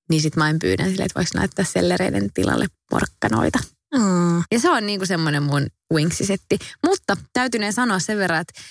[0.10, 3.60] Niin sit mä en pyydän silleen, että voiko laittaa sellereiden tilalle porkkanoita.
[3.96, 4.44] Mm.
[4.52, 6.60] Ja se on niinku semmoinen mun wingsisetti.
[6.86, 8.62] Mutta täytyneen sanoa sen verran, että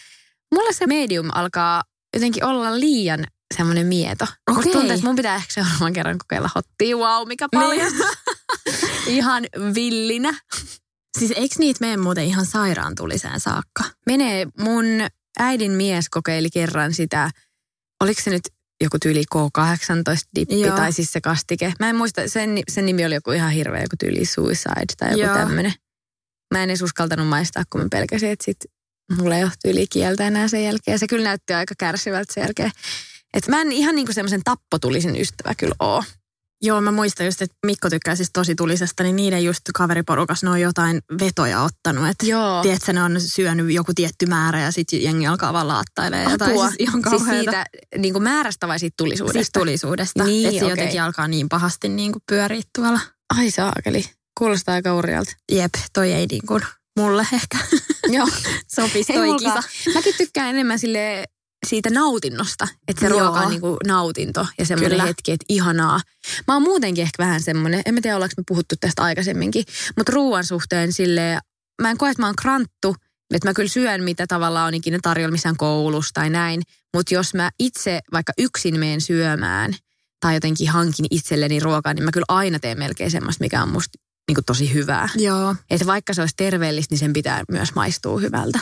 [0.55, 1.83] mulle se medium alkaa
[2.14, 3.25] jotenkin olla liian
[3.57, 4.26] semmoinen mieto.
[4.50, 4.72] Musta Okei.
[4.72, 6.96] tuntuu, että mun pitää ehkä seuraavan kerran kokeilla hottia.
[6.96, 7.92] Wow, mikä paljon.
[9.07, 10.35] Ihan villinä.
[11.18, 13.85] Siis eikö niitä mene muuten ihan sairaan tuliseen saakka?
[14.07, 14.85] Menee mun
[15.38, 17.30] äidin mies kokeili kerran sitä,
[18.00, 18.42] oliko se nyt
[18.80, 20.76] joku tyyli K18-dippi Joo.
[20.76, 21.72] tai siis se kastike.
[21.80, 25.35] Mä en muista, sen, sen nimi oli joku ihan hirveä, joku tyyli Suicide tai joku
[25.35, 25.72] tämmöinen.
[26.54, 28.57] Mä en edes uskaltanut maistaa, kun mä pelkäsin, että sit
[29.18, 30.98] mulla ei ole tyyli kieltä enää sen jälkeen.
[30.98, 32.70] Se kyllä näytti aika kärsivältä sen jälkeen.
[33.35, 36.05] Että mä en ihan niinku semmoisen tappotulisen ystävä kyllä oo.
[36.62, 40.51] Joo, mä muistan just, että Mikko tykkää siis tosi tulisesta, niin niiden just kaveriporukas ne
[40.51, 42.09] on jotain vetoja ottanut.
[42.09, 42.62] Että Joo.
[42.62, 46.59] tiedätkö, ne on syönyt joku tietty määrä ja sitten jengi alkaa vaan laattailemaan jotain.
[46.59, 47.66] Siis ihan siis siitä
[47.99, 49.38] niinku määrästä vai siitä tulisuudesta?
[49.38, 50.25] Siis tulisuudesta.
[50.25, 50.73] Niin, että se okei.
[50.73, 53.01] jotenkin alkaa niin pahasti niin kuin pyöriä tuolla.
[53.38, 54.05] Ai saakeli.
[54.38, 55.33] Kuulostaa aika urjalta.
[55.53, 56.62] Jep, toi ei niin kuin
[56.99, 57.59] mulle ehkä
[58.09, 58.29] Joo.
[58.77, 59.62] sopisi toi kisa.
[59.94, 61.25] Mäkin tykkään enemmän sille
[61.64, 63.20] siitä nautinnosta, että se Joo.
[63.20, 65.05] ruoka on niinku nautinto ja semmoinen Kyllä.
[65.05, 66.00] hetki, että ihanaa.
[66.48, 69.64] Mä oon muutenkin ehkä vähän semmoinen, en mä tiedä ollaanko me puhuttu tästä aikaisemminkin,
[69.96, 71.38] mutta ruoan suhteen silleen,
[71.83, 72.96] mä en koe, että mä oon kranttu,
[73.35, 76.62] että mä kyllä syön mitä tavallaan on ikinä tarjolla missään koulussa tai näin,
[76.94, 79.74] mutta jos mä itse vaikka yksin meen syömään
[80.20, 83.98] tai jotenkin hankin itselleni ruokaa, niin mä kyllä aina teen melkein semmoista, mikä on musta
[84.29, 85.09] niinku tosi hyvää.
[85.16, 85.57] Joo.
[85.70, 88.59] Että vaikka se olisi terveellistä, niin sen pitää myös maistua hyvältä.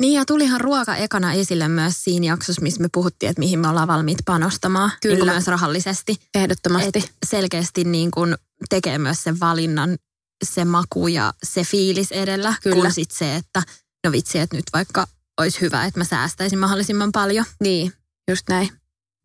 [0.00, 3.68] Niin ja tulihan ruoka ekana esille myös siinä jaksossa, missä me puhuttiin, että mihin me
[3.68, 4.92] ollaan valmiit panostamaan.
[5.02, 5.16] Kyllä.
[5.16, 6.16] Niin myös rahallisesti.
[6.34, 6.98] Ehdottomasti.
[6.98, 8.36] Et selkeästi niin kuin
[8.68, 9.96] tekee myös sen valinnan,
[10.44, 12.54] se maku ja se fiilis edellä.
[12.62, 12.76] Kyllä.
[12.76, 13.62] Kun sit se, että
[14.04, 15.06] no vitsi, että nyt vaikka
[15.40, 17.44] olisi hyvä, että mä säästäisin mahdollisimman paljon.
[17.60, 17.92] Niin,
[18.30, 18.70] just näin.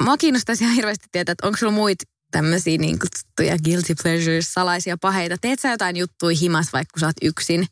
[0.04, 4.98] Mua kiinnostaisi ihan hirveästi tietää, että onko sulla muita tämmöisiä niin kutsuttuja guilty pleasures, salaisia
[4.98, 5.36] paheita.
[5.42, 7.68] Teet sä jotain juttuja himas, vaikka kun sä oot yksin,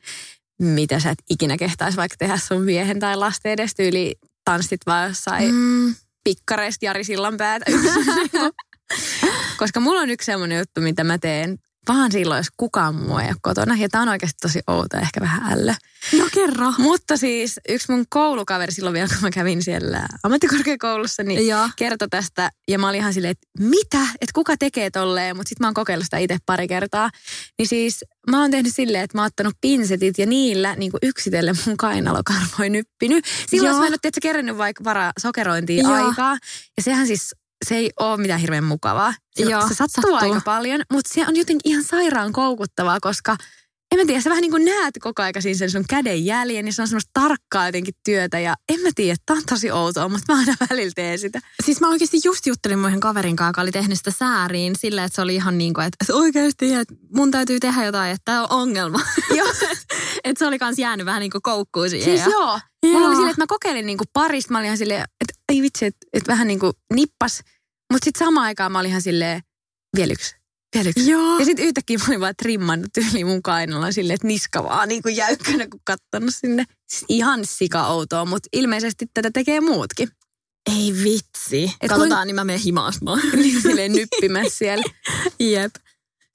[0.61, 4.15] mitä sä et ikinä kehtaisi vaikka tehdä sun miehen tai lasten edes tyyli
[4.45, 5.95] tanssit vaan jossain mm.
[6.23, 7.65] Pikkareista Jari Sillanpäätä.
[9.59, 13.27] Koska mulla on yksi semmoinen juttu, mitä mä teen vaan silloin, jos kukaan muu ei
[13.27, 13.75] ole kotona.
[13.75, 15.73] Ja tää on oikeasti tosi outo, ehkä vähän ällö.
[16.17, 16.73] no kerro.
[16.77, 21.69] Mutta siis yksi mun koulukaveri silloin vielä, kun mä kävin siellä ammattikorkeakoulussa, niin Joo.
[21.75, 22.49] kertoi tästä.
[22.67, 24.01] Ja mä olin ihan silleen, että mitä?
[24.01, 25.35] Että kuka tekee tolleen?
[25.35, 27.09] Mutta sitten mä oon kokeillut sitä itse pari kertaa.
[27.57, 31.55] Niin siis mä oon tehnyt silleen, että mä oon ottanut pinsetit ja niillä niin yksitellen
[31.65, 33.25] mun kainalokarvoin nyppinyt.
[33.47, 33.79] Silloin Joo.
[33.79, 36.07] mä en ole kerännyt vaikka varaa sokerointiin Joo.
[36.07, 36.37] aikaa.
[36.77, 39.13] Ja sehän siis se ei ole mitään hirveän mukavaa.
[39.35, 40.15] Se, Joo, se sattuu, sattuu.
[40.15, 43.37] aika paljon, mutta se on jotenkin ihan sairaan koukuttavaa, koska
[43.91, 46.65] en mä tiedä, sä vähän niin kuin näet koko aika siinä sen sun käden jäljen,
[46.65, 50.09] niin se on semmoista tarkkaa jotenkin työtä ja en mä tiedä, tää on tosi outoa,
[50.09, 51.39] mutta mä aina välillä teen sitä.
[51.65, 55.03] Siis mä oikeasti just juttelin mun yhden kaverin kanssa, joka oli tehnyt sitä sääriin sillä,
[55.03, 58.21] että se oli ihan niin kuin, että, että oikeasti, että mun täytyy tehdä jotain, että
[58.25, 58.99] tämä on ongelma.
[59.37, 59.47] Joo.
[60.23, 62.05] että se oli kans jäänyt vähän niin kuin koukkuun siihen.
[62.17, 62.59] Siis ja- joo.
[62.85, 65.85] Mulla oli silleen, että mä kokeilin niinku parista, mä olin ihan silleen, että ei vitsi,
[65.85, 67.41] että, että vähän niinku nippas.
[67.93, 69.41] Mutta sitten samaan aikaan mä olin ihan silleen,
[69.95, 70.35] vielä yksi,
[70.75, 71.11] vielä yksi.
[71.11, 71.39] Joo.
[71.39, 75.01] Ja sitten yhtäkkiä mä olin vaan trimmannut tyyli mun kainalla silleen, että niska vaan niin
[75.01, 76.63] kuin jäykkänä, kun kattonut sinne.
[76.89, 80.09] Siis ihan sika outoa, mutta ilmeisesti tätä tekee muutkin.
[80.77, 81.63] Ei vitsi.
[81.81, 83.21] Et Katsotaan, kuin- niin mä menen himasmaan.
[83.35, 84.83] Niin silleen nyppimässä siellä.
[85.39, 85.75] Jep.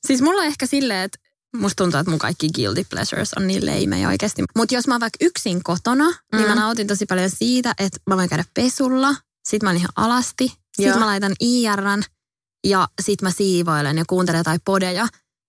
[0.06, 1.18] Siis mulla on ehkä silleen, että
[1.56, 4.42] musta tuntuu, että mun kaikki guilty pleasures on niin leimejä oikeasti.
[4.56, 6.36] Mutta jos mä oon vaikka yksin kotona, mm.
[6.38, 6.60] niin mä Mm.
[6.60, 9.14] nautin tosi paljon siitä, että mä voin käydä pesulla.
[9.48, 10.46] Sit mä oon ihan alasti.
[10.48, 10.98] Sitten Joo.
[10.98, 12.02] mä laitan IRn
[12.66, 15.08] ja sit mä siivoilen ja kuuntelen jotain podeja.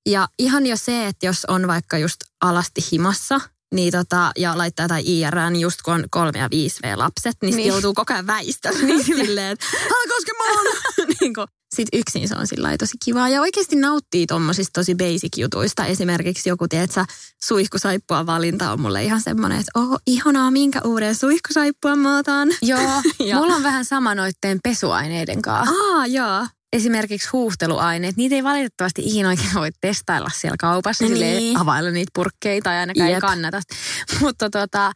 [0.10, 3.42] Ja ihan jo se, että jos on vaikka just alasti himassa,
[3.76, 7.48] niin tota, ja laittaa jotain IR, niin just kun on kolme ja viisi V-lapset, niin,
[7.50, 7.56] niin.
[7.56, 7.68] Niin.
[7.68, 10.32] joutuu koko ajan väistämään niin silleen, että älä koske
[11.22, 11.34] niin
[11.76, 13.30] sit yksin se on sillä tosi kivaa.
[13.30, 15.86] Ja oikeasti nauttii tommosista tosi basic jutuista.
[15.86, 17.06] Esimerkiksi joku, tiedätkö,
[17.44, 22.50] suihkusaippua valinta on mulle ihan semmoinen, että oh, ihanaa, minkä uuden suihkusaippua mä otan.
[22.62, 22.80] Joo,
[23.20, 25.76] Ja- mulla on vähän sama noitteen pesuaineiden kanssa.
[25.94, 26.48] Aa, joo.
[26.74, 31.20] Esimerkiksi huuhteluaineet, niitä ei valitettavasti ikinä oikein voi testailla siellä kaupassa, Niin.
[31.20, 31.58] niin.
[31.58, 33.22] availla niitä purkkeja tai ainakaan ei Jep.
[33.22, 33.62] kannata.
[34.22, 34.92] Mutta tota,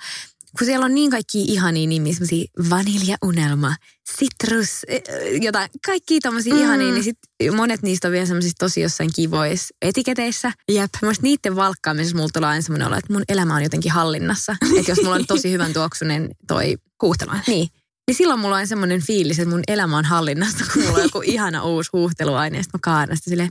[0.57, 3.75] kun siellä on niin kaikki ihania nimiä, semmosia vaniljaunelma,
[4.19, 5.01] citrus, eh,
[5.41, 6.59] jotain, kaikki tommosia Mm.
[6.61, 7.17] ihania, niin sit
[7.55, 10.51] monet niistä on vielä semmoisissa tosi jossain kivoissa etiketeissä.
[10.71, 10.89] Jep.
[11.01, 14.55] Mielestäni niiden valkkaamisessa mulla tulee aina semmoinen olo, että mun elämä on jotenkin hallinnassa.
[14.79, 17.43] että jos mulla on tosi hyvän tuoksunen toi Huuhtelainen.
[17.47, 17.67] niin.
[18.07, 21.21] Niin silloin mulla on semmoinen fiilis, että mun elämä on hallinnasta, kun mulla on joku
[21.35, 22.57] ihana uusi huuhteluaine.
[22.57, 23.49] Ja sitten mä kaadan sitä silleen,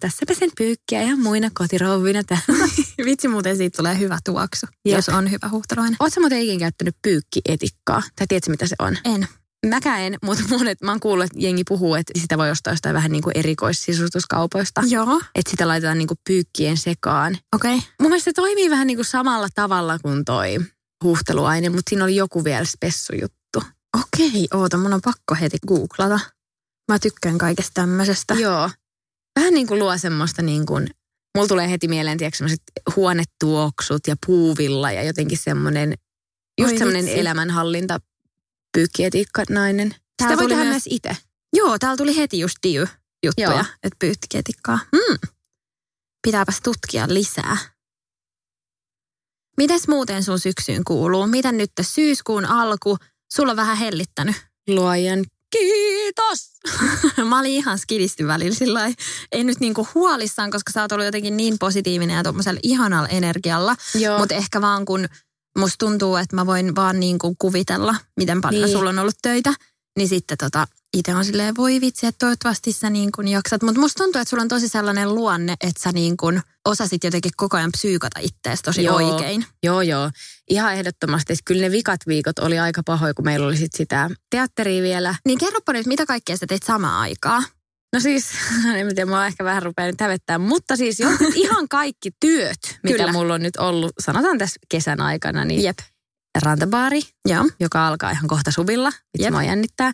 [0.00, 2.68] tässäpä sen pyykkiä ja muina kotirouvina täällä.
[3.04, 4.96] Vitsi muuten siitä tulee hyvä tuoksu, Jep.
[4.96, 5.96] jos on hyvä huuhtelainen.
[6.00, 8.02] Oletko muuten ikinä käyttänyt pyykkietikkaa?
[8.16, 8.96] Tai tiedätkö, mitä se on?
[9.04, 9.28] En.
[9.66, 12.94] Mäkään en, mutta monet, mä oon kuullut, että jengi puhuu, että sitä voi ostaa jostain
[12.94, 14.82] vähän niin kuin erikoissisustuskaupoista.
[14.88, 15.20] Joo.
[15.34, 17.38] Että sitä laitetaan niin kuin pyykkien sekaan.
[17.54, 17.76] Okei.
[17.76, 17.88] Okay.
[18.00, 20.58] Mun mielestä se toimii vähän niin kuin samalla tavalla kuin toi
[21.04, 23.43] huuhteluaine, mutta siinä oli joku vielä spessujuttu.
[23.94, 26.20] Okei, oota, mun on pakko heti googlata.
[26.92, 28.34] Mä tykkään kaikesta tämmöisestä.
[28.34, 28.70] Joo.
[29.40, 30.86] Vähän niin kuin luo semmoista niin kuin,
[31.36, 32.62] mulla tulee heti mieleen, tiedätkö, semmoiset
[32.96, 35.94] huonetuoksut ja puuvilla ja jotenkin semmoinen,
[36.60, 37.18] just Oi semmoinen vitsi.
[37.20, 37.98] elämänhallinta
[38.76, 39.94] pyykkietiikka nainen.
[40.16, 41.16] Täällä Sitä voi tehdä myös- myös itse.
[41.52, 43.64] Joo, täällä tuli heti just diy-juttuja, Joo.
[43.82, 44.78] että pyyttiketikkaa.
[44.96, 45.18] Hmm.
[46.26, 47.56] Pitääpäs tutkia lisää.
[49.56, 51.26] Mites muuten sun syksyyn kuuluu?
[51.26, 52.96] Miten nyt syyskuun alku?
[53.36, 54.36] Sulla on vähän hellittänyt.
[54.68, 56.50] Luojan kiitos!
[57.28, 58.90] mä olin ihan skidisty välillä sillä.
[59.32, 63.76] Ei nyt niinku huolissaan, koska sä oot ollut jotenkin niin positiivinen ja tuommoisella ihanalla energialla.
[64.18, 65.08] Mutta ehkä vaan kun
[65.58, 68.72] musta tuntuu, että mä voin vaan niinku kuvitella, miten paljon Niin.
[68.72, 69.54] sulla on ollut töitä.
[69.98, 73.62] Niin sitten tota, itse on silleen, voi vitsi, että toivottavasti sä niin kuin jaksat.
[73.62, 77.32] Mutta musta tuntuu, että sulla on tosi sellainen luonne, että sä niin kuin osasit jotenkin
[77.36, 78.96] koko ajan psyykata ittees tosi Joo.
[78.96, 79.46] oikein.
[79.62, 80.10] Joo, joo.
[80.50, 81.32] Ihan ehdottomasti.
[81.32, 85.14] Että Kyllä ne vikat viikot oli aika pahoja, kun meillä oli sit sitä teatteria vielä.
[85.26, 87.44] Niin kerropa nyt, mitä kaikkea sä teit samaan aikaan?
[87.92, 88.30] No siis,
[88.76, 92.78] en mä tiedä, mä ehkä vähän rupean nyt hävettää, mutta siis jo, ihan kaikki työt,
[92.82, 93.12] mitä Kyllä.
[93.12, 95.78] mulla on nyt ollut, sanotaan tässä kesän aikana, niin Jep.
[96.42, 97.44] rantabaari, Joo.
[97.60, 98.92] joka alkaa ihan kohta subilla.
[99.18, 99.92] Itse mua jännittää.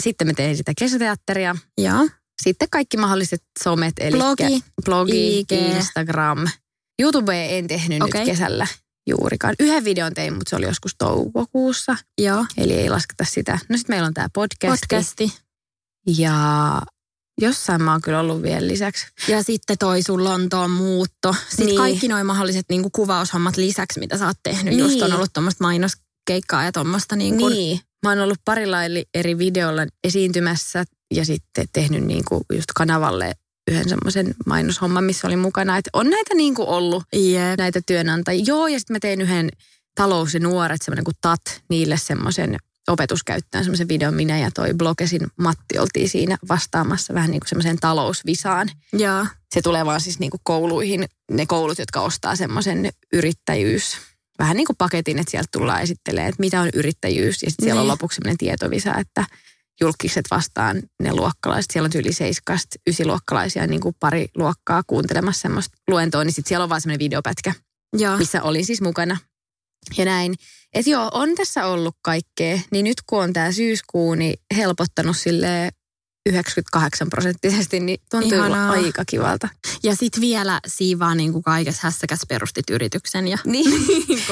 [0.00, 1.56] Sitten me tein sitä kesäteatteria.
[1.78, 2.08] Joo.
[2.42, 5.52] Sitten kaikki mahdolliset somet, eli Blogi, blogi IG.
[5.52, 6.48] Instagram.
[7.00, 8.20] YouTube en tehnyt Okei.
[8.20, 8.66] nyt kesällä
[9.08, 9.54] juurikaan.
[9.60, 12.46] Yhden videon tein, mutta se oli joskus toukokuussa, Joo.
[12.56, 13.58] eli ei lasketa sitä.
[13.68, 14.86] No sitten meillä on tämä podcasti.
[14.86, 15.32] Podcasti.
[16.06, 16.82] Ja
[17.40, 19.06] jossain mä oon kyllä ollut vielä lisäksi.
[19.28, 21.34] Ja sitten toi sun Lontoon muutto.
[21.48, 21.76] Sitten Niin.
[21.76, 24.64] kaikki noin mahdolliset niin kuin kuvaushommat lisäksi, mitä sä oot tehnyt.
[24.64, 24.78] Niin.
[24.78, 27.80] Just on ollut tuommoista mainoskeikkaa ja tuommoista niin kuin, Niin.
[28.04, 28.78] Mä oon ollut parilla
[29.14, 33.32] eri videolla esiintymässä ja sitten tehnyt niin kuin just kanavalle
[33.70, 35.76] yhden semmoisen mainoshomman, missä oli mukana.
[35.76, 37.58] Että on näitä niin kuin ollut, Jep.
[37.58, 38.44] näitä työnantajia.
[38.46, 39.50] Joo, ja sitten mä tein yhden
[39.94, 42.56] talous ja nuoret, semmoinen kuin TAT, niille semmoisen
[42.88, 47.78] opetuskäyttöön semmoisen videon minä ja toi blogesin Matti oltiin siinä vastaamassa vähän niin kuin semmoiseen
[47.80, 48.70] talousvisaan.
[48.92, 49.26] Joo.
[49.54, 53.96] Se tulee vaan siis niin kuin kouluihin, ne koulut, jotka ostaa semmoisen yrittäjyys,
[54.38, 57.42] vähän niin kuin paketin, että sieltä tullaan esittelee, että mitä on yrittäjyys.
[57.42, 57.92] Ja sitten siellä on Niin.
[57.92, 59.24] lopuksi semmoinen tietovisa, että
[59.80, 61.70] julkiset vastaan ne luokkalaiset.
[61.70, 66.62] Siellä on yli seiskasta ysiluokkalaisia niin kuin pari luokkaa kuuntelemassa semmoista luentoa, niin sitten siellä
[66.64, 67.54] on vaan semmoinen videopätkä,
[67.98, 68.16] Joo.
[68.16, 69.16] missä olin siis mukana.
[69.96, 70.34] Ja näin.
[70.74, 72.60] Että joo, on tässä ollut kaikkea.
[72.70, 75.70] Niin nyt kun on tämä syyskuu, niin helpottanut sille
[76.26, 78.70] 98 prosenttisesti, niin tuntuu Ihanaa.
[78.70, 79.48] aika kivalta.
[79.82, 83.70] Ja sitten vielä siivaa niin kuin kaikessa hässäkäs perustit yrityksen ja Niin.
[84.08, 84.24] niin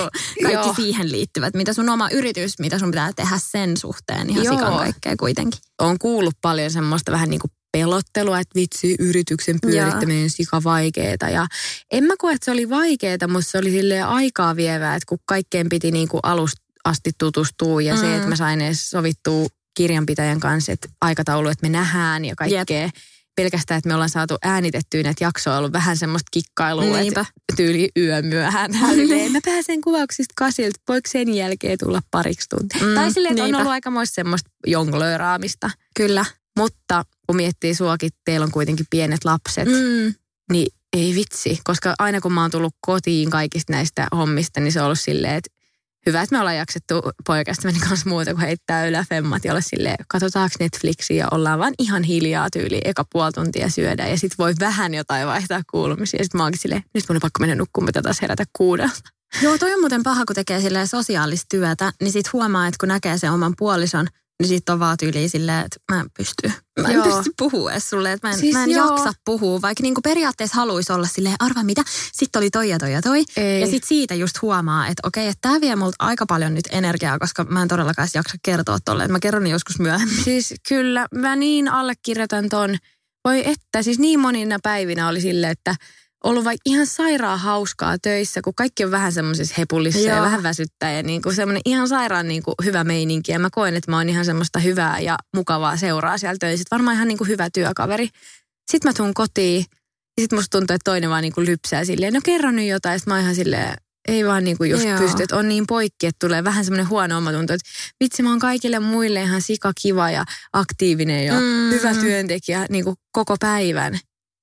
[0.42, 0.74] kaikki Joo.
[0.74, 1.55] siihen liittyvät.
[1.55, 4.31] Mitä sun oma yritys, mitä sun pitää tehdä sen suhteen.
[4.31, 4.55] Ihan Joo.
[4.55, 5.61] sikan kaikkea kuitenkin.
[5.78, 11.28] on kuullut paljon semmoista vähän niin kuin pelottelua, että vitsi, yrityksen pyörittäminen on sika vaikeeta.
[11.28, 11.46] Ja
[11.90, 15.18] en mä koe, että se oli vaikeeta, mutta se oli silleen aikaa vievää, että kun
[15.26, 18.00] kaikkeen piti niin kuin alusta asti tutustua ja mm.
[18.00, 18.14] se, Mm.
[18.14, 22.90] että mä sain edes sovittua kirjanpitäjän kanssa, että aikataulu, että me nähdään ja kaikkea.
[23.37, 27.20] Pelkästään, että me ollaan saatu äänitettyä näitä jaksoja, on ollut vähän semmoista kikkailua, Niinpä.
[27.20, 28.70] että tyyli yömyöhään.
[28.94, 32.87] Silleen, mä pääsen kuvauksista kasilta, voiko sen jälkeen tulla pariksi tuntia?
[32.87, 33.58] Mm, tai silleen, että on niinpä.
[33.58, 35.70] ollut aikamoista semmoista jonglööraamista.
[35.96, 36.24] Kyllä.
[36.58, 39.68] Mutta kun miettii suakin, teillä on kuitenkin pienet lapset.
[39.68, 40.14] Mm.
[40.52, 41.61] niin ei vitsi.
[41.64, 45.35] Koska aina kun mä oon tullut kotiin kaikista näistä hommista, niin se on ollut silleen,
[45.35, 45.50] että
[46.06, 50.54] hyvä, että me ollaan jaksettu poikastamme kanssa muuta kuin heittää yläfemmat ja olla silleen, katsotaanko
[50.60, 54.94] Netflixiä ja ollaan vaan ihan hiljaa tyyli eka puoli tuntia syödä ja sitten voi vähän
[54.94, 56.18] jotain vaihtaa kuulumisia.
[56.18, 59.00] Ja sitten mä oonkin silleen, nyt mun on pakko mennä nukkumaan, pitää taas herätä kuudelta.
[59.42, 63.18] Joo, toi on muuten paha, kun tekee sosiaalista työtä, niin sit huomaa, että kun näkee
[63.18, 64.06] sen oman puolison,
[64.40, 66.53] niin sit on vaan tyyliin silleen, että mä en pysty.
[66.81, 67.05] Mä en Joo.
[67.05, 68.90] pysty puhua sulle, että mä en, Siis mä en joo.
[68.90, 72.92] jaksa puhua, vaikka niinku periaatteessa haluaisi olla silleen, arva mitä, sitten oli toi ja toi
[72.92, 73.25] ja toi.
[73.37, 73.61] Ei.
[73.61, 77.18] Ja sitten siitä just huomaa, että okei, että tämä vie multa aika paljon nyt energiaa,
[77.18, 80.25] koska mä en todellakaan jaksa kertoa tolle, että mä kerron joskus myöhemmin.
[80.25, 82.77] Siis kyllä, mä niin allekirjoitan ton.
[83.25, 85.77] Voi että, siis niin monina päivinä oli sille, että
[86.24, 90.24] ollut vaikka ihan sairaan hauskaa töissä, kun kaikki on vähän semmoisessa hepullissa ja Joo.
[90.24, 93.32] vähän väsyttää ja niin kuin semmoinen ihan sairaan niin kuin hyvä meininki.
[93.32, 96.64] Ja mä koen, että mä oon ihan semmoista hyvää ja mukavaa seuraa siellä töissä.
[96.70, 98.08] Varmaan ihan niin kuin hyvä työkaveri.
[98.70, 99.64] Sitten mä tuun kotiin
[100.16, 102.98] ja sitten musta tuntuu, että toinen vaan niin kuin lypsää silleen, no kerro nyt jotain.
[102.98, 103.74] Sitten mä oon ihan silleen,
[104.08, 104.98] ei vaan niin kuin just Joo.
[104.98, 107.68] pysty, että on niin poikki, että tulee vähän semmoinen huono omatunto, että
[108.04, 111.70] vitsi mä oon kaikille muille ihan sika kiva ja aktiivinen ja Mm.
[111.70, 113.98] hyvä työntekijä niin kuin koko päivän.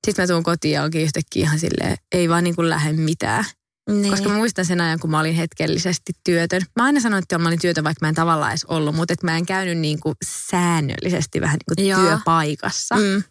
[0.07, 3.45] Sitten mä tuun kotiin ja onkin yhtäkkiä ihan silleen, ei vaan niin kuin lähde mitään.
[3.89, 4.11] Niin.
[4.11, 6.61] Koska mä muistan sen ajan, kun mä olin hetkellisesti työtön.
[6.75, 9.25] Mä aina sanoin, että mä olin työtön, vaikka mä en tavallaan edes ollut, mutta että
[9.27, 12.01] mä en käynyt niin kuin säännöllisesti vähän niin kuin Joo.
[12.01, 12.95] työpaikassa.
[12.95, 13.23] Mm.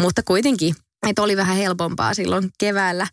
[0.00, 0.74] Mutta kuitenkin,
[1.06, 3.06] että oli vähän helpompaa silloin keväällä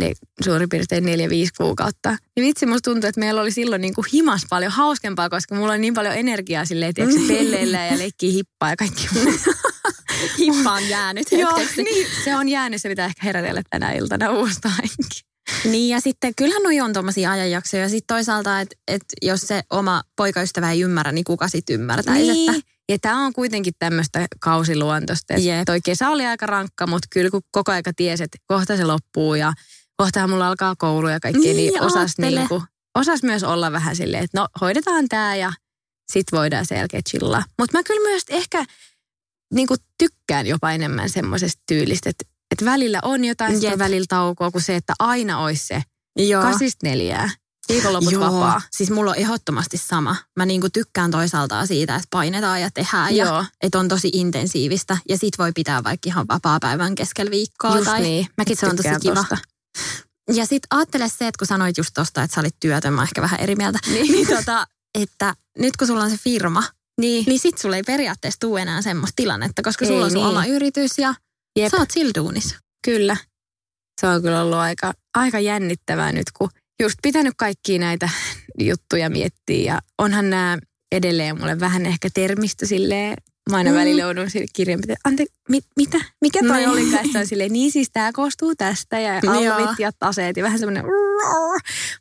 [0.00, 0.12] ne
[0.44, 2.16] suurin piirtein neljä, viisi kuukautta.
[2.36, 5.72] Niin vitsi, musta tuntuu, että meillä oli silloin niin kuin himas paljon hauskempaa, koska mulla
[5.72, 9.08] oli niin paljon energiaa silleen, että tiedätkö, pelleillä ja leikkiä hippaa ja kaikki.
[10.38, 11.82] Hippa on jäänyt Joo, hetkeksi.
[11.82, 15.06] niin, se on jäänyt, se pitää ehkä herätellä tänä iltana uustaankin.
[15.64, 17.82] Niin ja sitten kyllähän noi on tuommoisia ajanjaksoja.
[17.82, 22.32] Ja sitten toisaalta, että et jos se oma poikaystävä ei ymmärrä, niin kuka sitten ymmärtäisi.
[22.32, 22.54] Niin.
[22.54, 25.34] Että, Ja tämä on kuitenkin tämmöistä kausiluontoista.
[25.34, 25.62] Jep.
[25.66, 29.34] Toi kesä oli aika rankka, mutta kyllä kun koko aika tiesi, että kohta se loppuu
[29.34, 29.52] ja
[29.96, 32.62] kohtaa mulla alkaa koulu ja kaikki, niin, Niin, osas, niinku,
[32.94, 35.52] osas myös olla vähän silleen, että no hoidetaan tämä ja
[36.12, 37.44] sit voidaan sen jälkeen chillaa.
[37.58, 38.64] Mutta mä kyllä myös ehkä
[39.54, 44.62] niinku tykkään jopa enemmän semmoisesta tyylistä, että, että välillä on jotain, sitten välillä taukoa, kuin
[44.62, 45.82] se, että aina olisi se
[46.18, 46.42] Joo.
[46.42, 47.30] kasista neljää.
[47.68, 48.62] Viikonloput Joo, vapaa.
[48.70, 50.16] siis mulla on ehdottomasti sama.
[50.36, 53.36] Mä niinku tykkään toisaalta siitä, että painetaan ja tehdään Joo.
[53.36, 54.96] ja että on tosi intensiivistä.
[55.08, 57.76] Ja sit voi pitää vaikka ihan vapaa-päivän keskellä viikkoa.
[57.76, 58.26] Just tai niin.
[58.36, 59.14] Mäkin se on tosi kiva.
[59.14, 59.38] tosta.
[60.32, 63.22] Ja sit ajattele se, että kun sanoit just tosta, että sä olit työtön, mä ehkä
[63.22, 63.78] vähän eri mieltä.
[63.86, 64.12] Niin.
[64.12, 66.62] niin tota, että nyt kun sulla on se firma,
[67.00, 67.24] Niin.
[67.26, 70.28] niin sit sulla ei periaatteessa tule enää semmoista tilannetta, koska sulla Ei on sun niin.
[70.28, 71.14] oma yritys ja
[71.58, 71.70] Jep.
[71.70, 72.56] sä oot sillä duunissa.
[72.86, 73.16] Kyllä.
[74.00, 76.48] Se on kyllä ollut aika, aika jännittävää nyt, kun
[76.82, 78.08] just pitänyt kaikkia näitä
[78.58, 79.72] juttuja miettiä.
[79.74, 80.58] Ja onhan nämä
[80.92, 83.16] edelleen mulle vähän ehkä termistö silleen,
[83.50, 83.76] mä aina Mm.
[83.76, 85.98] välillä joudun sille kirjanpitämään, ante, mi, mitä?
[86.20, 86.68] Mikä toi Niin.
[86.68, 86.82] oli?
[87.18, 90.84] On silleen, niin siis tämä koostuu tästä ja alvit ja taseet ja vähän semmoinen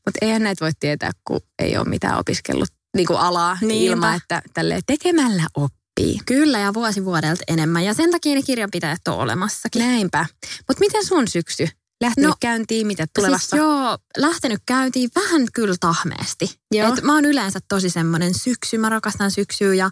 [0.06, 3.94] mutta eihän näitä voi tietää, kun ei ole mitään opiskellut niin kuin alaa Niinpä.
[3.94, 6.20] ilman, että tälle tekemällä oppii.
[6.26, 7.84] Kyllä ja vuosi vuodelta enemmän.
[7.86, 9.80] Ja sen takia ne kirjanpitäjät on olemassakin.
[9.80, 10.26] Näinpä.
[10.68, 11.68] Mutta miten sun syksy?
[12.04, 13.50] Lähtenyt No, käyntiin, mitä tulevassa?
[13.50, 16.60] Siis joo, lähtenyt käyntiin vähän kyllä tahmeesti.
[16.72, 16.94] Joo.
[16.94, 19.90] Et mä oon yleensä tosi semmoinen syksy, mä rakastan syksyä ja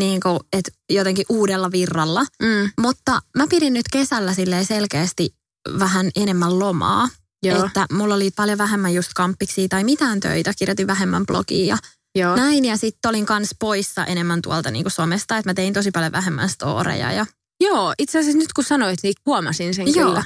[0.00, 2.20] niin kuin, et jotenkin uudella virralla.
[2.42, 4.32] Mm, Mutta mä pidin nyt kesällä
[4.64, 5.34] selkeästi
[5.78, 7.08] vähän enemmän lomaa.
[7.42, 11.78] joo, Että mulla oli paljon vähemmän just kamppiksi tai mitään töitä, kirjoitin vähemmän blogia ja
[12.14, 12.36] joo.
[12.36, 12.64] näin.
[12.64, 16.12] Ja sitten olin kans poissa enemmän tuolta niin kuin somesta, että mä tein tosi paljon
[16.12, 17.26] vähemmän storeja ja
[17.60, 20.08] Joo, itse asiassa nyt kun sanoit, niin huomasin sen Joo.
[20.08, 20.24] kyllä.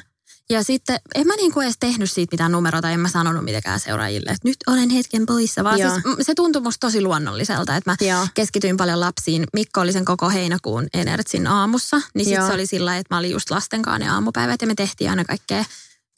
[0.51, 4.31] Ja sitten en mä niinku edes tehnyt siitä mitään numeroita, en mä sanonut mitenkään seuraajille,
[4.31, 5.91] että nyt olen hetken poissa, vaan Joo.
[5.91, 8.27] siis se tuntui musta tosi luonnolliselta, että mä Joo.
[8.35, 9.45] keskityin paljon lapsiin.
[9.53, 13.31] Mikko oli sen koko heinäkuun Enertsin aamussa, niin sitten se oli sillä että mä olin
[13.31, 15.65] just lastenkaan ne aamupäivät ja me tehtiin aina kaikkea.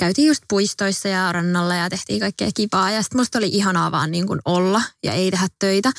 [0.01, 4.11] Käytiin just puistoissa ja rannalla ja tehtiin kaikkea kivaa ja sitten musta oli ihanaa vaan
[4.11, 5.93] niin kuin olla ja ei tehdä töitä.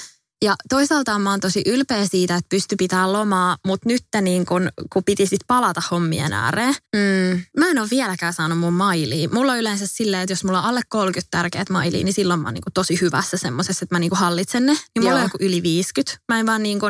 [0.45, 4.69] Ja toisaalta mä oon tosi ylpeä siitä, että pysty pitää lomaa, mutta nyt niin kun,
[4.93, 9.29] kun piti sit palata hommien ääreen, Mm, Mä en ole vieläkään saanut mun mailia.
[9.29, 12.47] Mulla on yleensä silleen, että jos mulla on alle 30 tärkeät mailia, niin silloin mä
[12.47, 14.73] oon niinku tosi hyvässä semmoisessa, että mä niinku hallitsen ne.
[14.73, 15.17] Niin mulla Joo.
[15.17, 16.17] on joku yli 50.
[16.31, 16.85] Mä en vaan niinku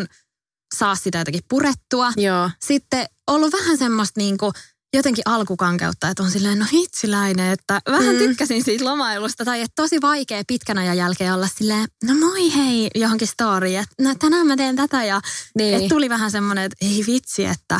[0.78, 2.12] saa sitä jotenkin purettua.
[2.18, 2.50] joo.
[2.66, 4.52] Sitten ollut vähän semmoista niinku
[4.94, 8.18] jotenkin alkukankeutta, että on silleen, no hitsiläinen, että vähän Mm.
[8.20, 9.46] tykkäsin siitä lomailusta.
[9.46, 13.96] Tai että tosi vaikea pitkän ajan jälkeen olla silleen, no moi hei, johonkin storyin, että
[14.04, 15.22] no, tänään mä teen tätä ja
[15.58, 15.74] Niin.
[15.84, 17.80] et tuli vähän semmoinen, että ei vitsi, että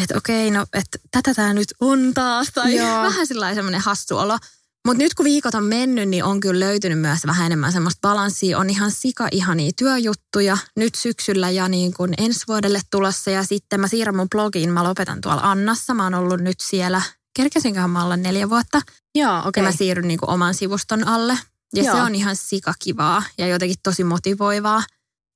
[0.00, 2.48] että okei, no että tätä tämä nyt on taas.
[2.54, 3.02] Tai Joo.
[3.08, 4.38] vähän sillä semmoinen hassu olo.
[4.86, 8.58] Mutta nyt kun viikot on mennyt, niin on kyllä löytynyt myös vähän enemmän semmoista balanssia.
[8.58, 13.30] On ihan sika ihania työjuttuja nyt syksyllä ja niin kuin ensi vuodelle tulossa.
[13.30, 15.94] Ja sitten mä siirrän mun blogiin, mä lopetan tuolla Annassa.
[15.94, 17.02] Mä oon ollut nyt siellä,
[17.36, 18.80] kerkesinköhän mä olla neljä vuotta.
[19.14, 19.48] Joo, Okay.
[19.48, 19.62] okei.
[19.64, 21.38] Ja mä siirryn niin kuin oman sivuston alle.
[21.74, 21.96] Ja Joo.
[21.96, 24.82] se on ihan sikakivaa ja jotenkin tosi motivoivaa.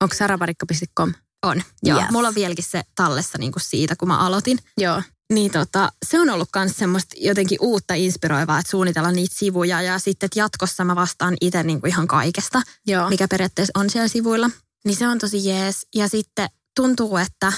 [0.03, 1.13] Onko saraparikka.com?
[1.43, 1.63] On.
[1.83, 2.11] Joo, Yes.
[2.11, 4.59] mulla on vieläkin se tallessa niin kuin siitä, kun mä aloitin.
[4.79, 5.03] Joo.
[5.31, 9.99] Niin tota, se on ollut myös semmoista jotenkin uutta inspiroivaa, että suunnitella niitä sivuja ja
[9.99, 13.09] sitten että jatkossa mä vastaan itse niinku ihan kaikesta, Joo.
[13.09, 14.51] mikä periaatteessa on siellä sivuilla.
[14.85, 15.87] Niin se on tosi jees.
[15.95, 17.53] Ja sitten tuntuu, että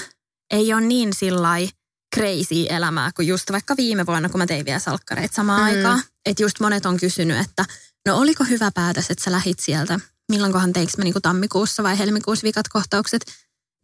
[0.51, 1.69] ei ole niin sillai
[2.15, 5.65] crazy elämää kuin just vaikka viime vuonna, kun mä tein vielä salkkareita samaan Mm.
[5.65, 6.01] aikaan.
[6.25, 7.65] Että just monet on kysynyt, että
[8.07, 9.99] no oliko hyvä päätös, että sä lähit sieltä.
[10.31, 13.21] Milloinkohan teinkö mä niinku tammikuussa vai helmikuussa vikat kohtaukset.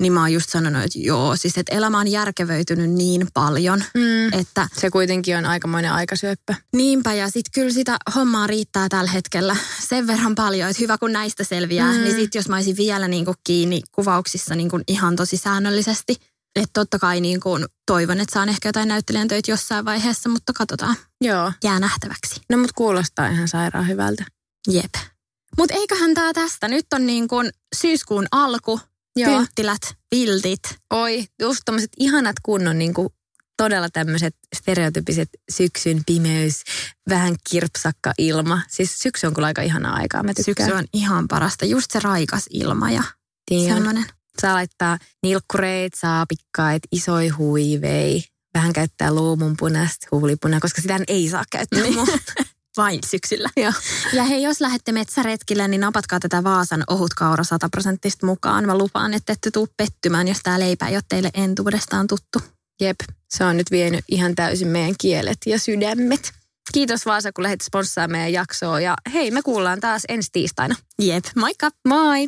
[0.01, 4.39] Niin mä oon just sanonut, että joo, siis että elämä on järkevöitynyt niin paljon, Mm.
[4.39, 6.53] että Se kuitenkin on aikamoinen aikasyöppö.
[6.75, 9.55] Niinpä, ja sitten kyllä sitä hommaa riittää tällä hetkellä
[9.87, 11.99] sen verran paljon, että hyvä kun näistä selviää, Mm.
[11.99, 16.15] niin sitten jos mä olisin vielä niinku kiinni kuvauksissa niinku ihan tosi säännöllisesti,
[16.55, 17.49] että totta kai niinku
[17.85, 21.51] toivon, että saan ehkä jotain näyttelijän töitä jossain vaiheessa, mutta katsotaan, Joo.
[21.63, 22.41] jää nähtäväksi.
[22.49, 24.25] No mut kuulostaa ihan sairaan hyvältä.
[24.67, 24.93] Jep.
[25.57, 26.67] Mutta eiköhän tämä tästä.
[26.67, 28.79] Nyt on niin kuin syyskuun alku,
[29.25, 30.59] kynttilät, viltit.
[30.89, 33.13] Oi, just tommoset ihanat kunnon niinku
[33.57, 36.63] todella tämmöiset stereotypiset syksyn pimeys,
[37.09, 38.61] vähän kirpsakka ilma.
[38.67, 40.69] Siis syksy on kyllä aika ihanaa aikaa, mä tykkään.
[40.69, 43.03] Syksy on ihan parasta, just se raikas ilma ja
[43.45, 43.77] Tiedän.
[43.77, 44.05] semmoinen.
[44.41, 48.23] Saa laittaa nilkkureit, saapikkaat, isoi huivei.
[48.53, 51.95] Vähän käyttää luumunpunasta, huulipunaa, koska sitä ei saa käyttää Niin.
[52.77, 53.49] Vain syksyllä.
[53.57, 53.73] Joo.
[54.13, 58.65] Ja hei, jos lähdette metsäretkille, niin napatkaa tätä Vaasan ohut kaura 100 prosenttista mukaan.
[58.65, 62.41] Mä lupaan, että ette tule pettymään, jos tämä leipä ei ole teille entuudestaan tuttu.
[62.81, 62.99] Jep,
[63.29, 66.31] se on nyt vienyt ihan täysin meidän kielet ja sydämet.
[66.73, 68.79] Kiitos Vaasa, kun lähdit sponssaamaan meidän jaksoa.
[68.79, 70.75] Ja hei, me kuullaan taas ensi tiistaina.
[71.01, 71.69] Jep, moikka!
[71.87, 72.27] Moi!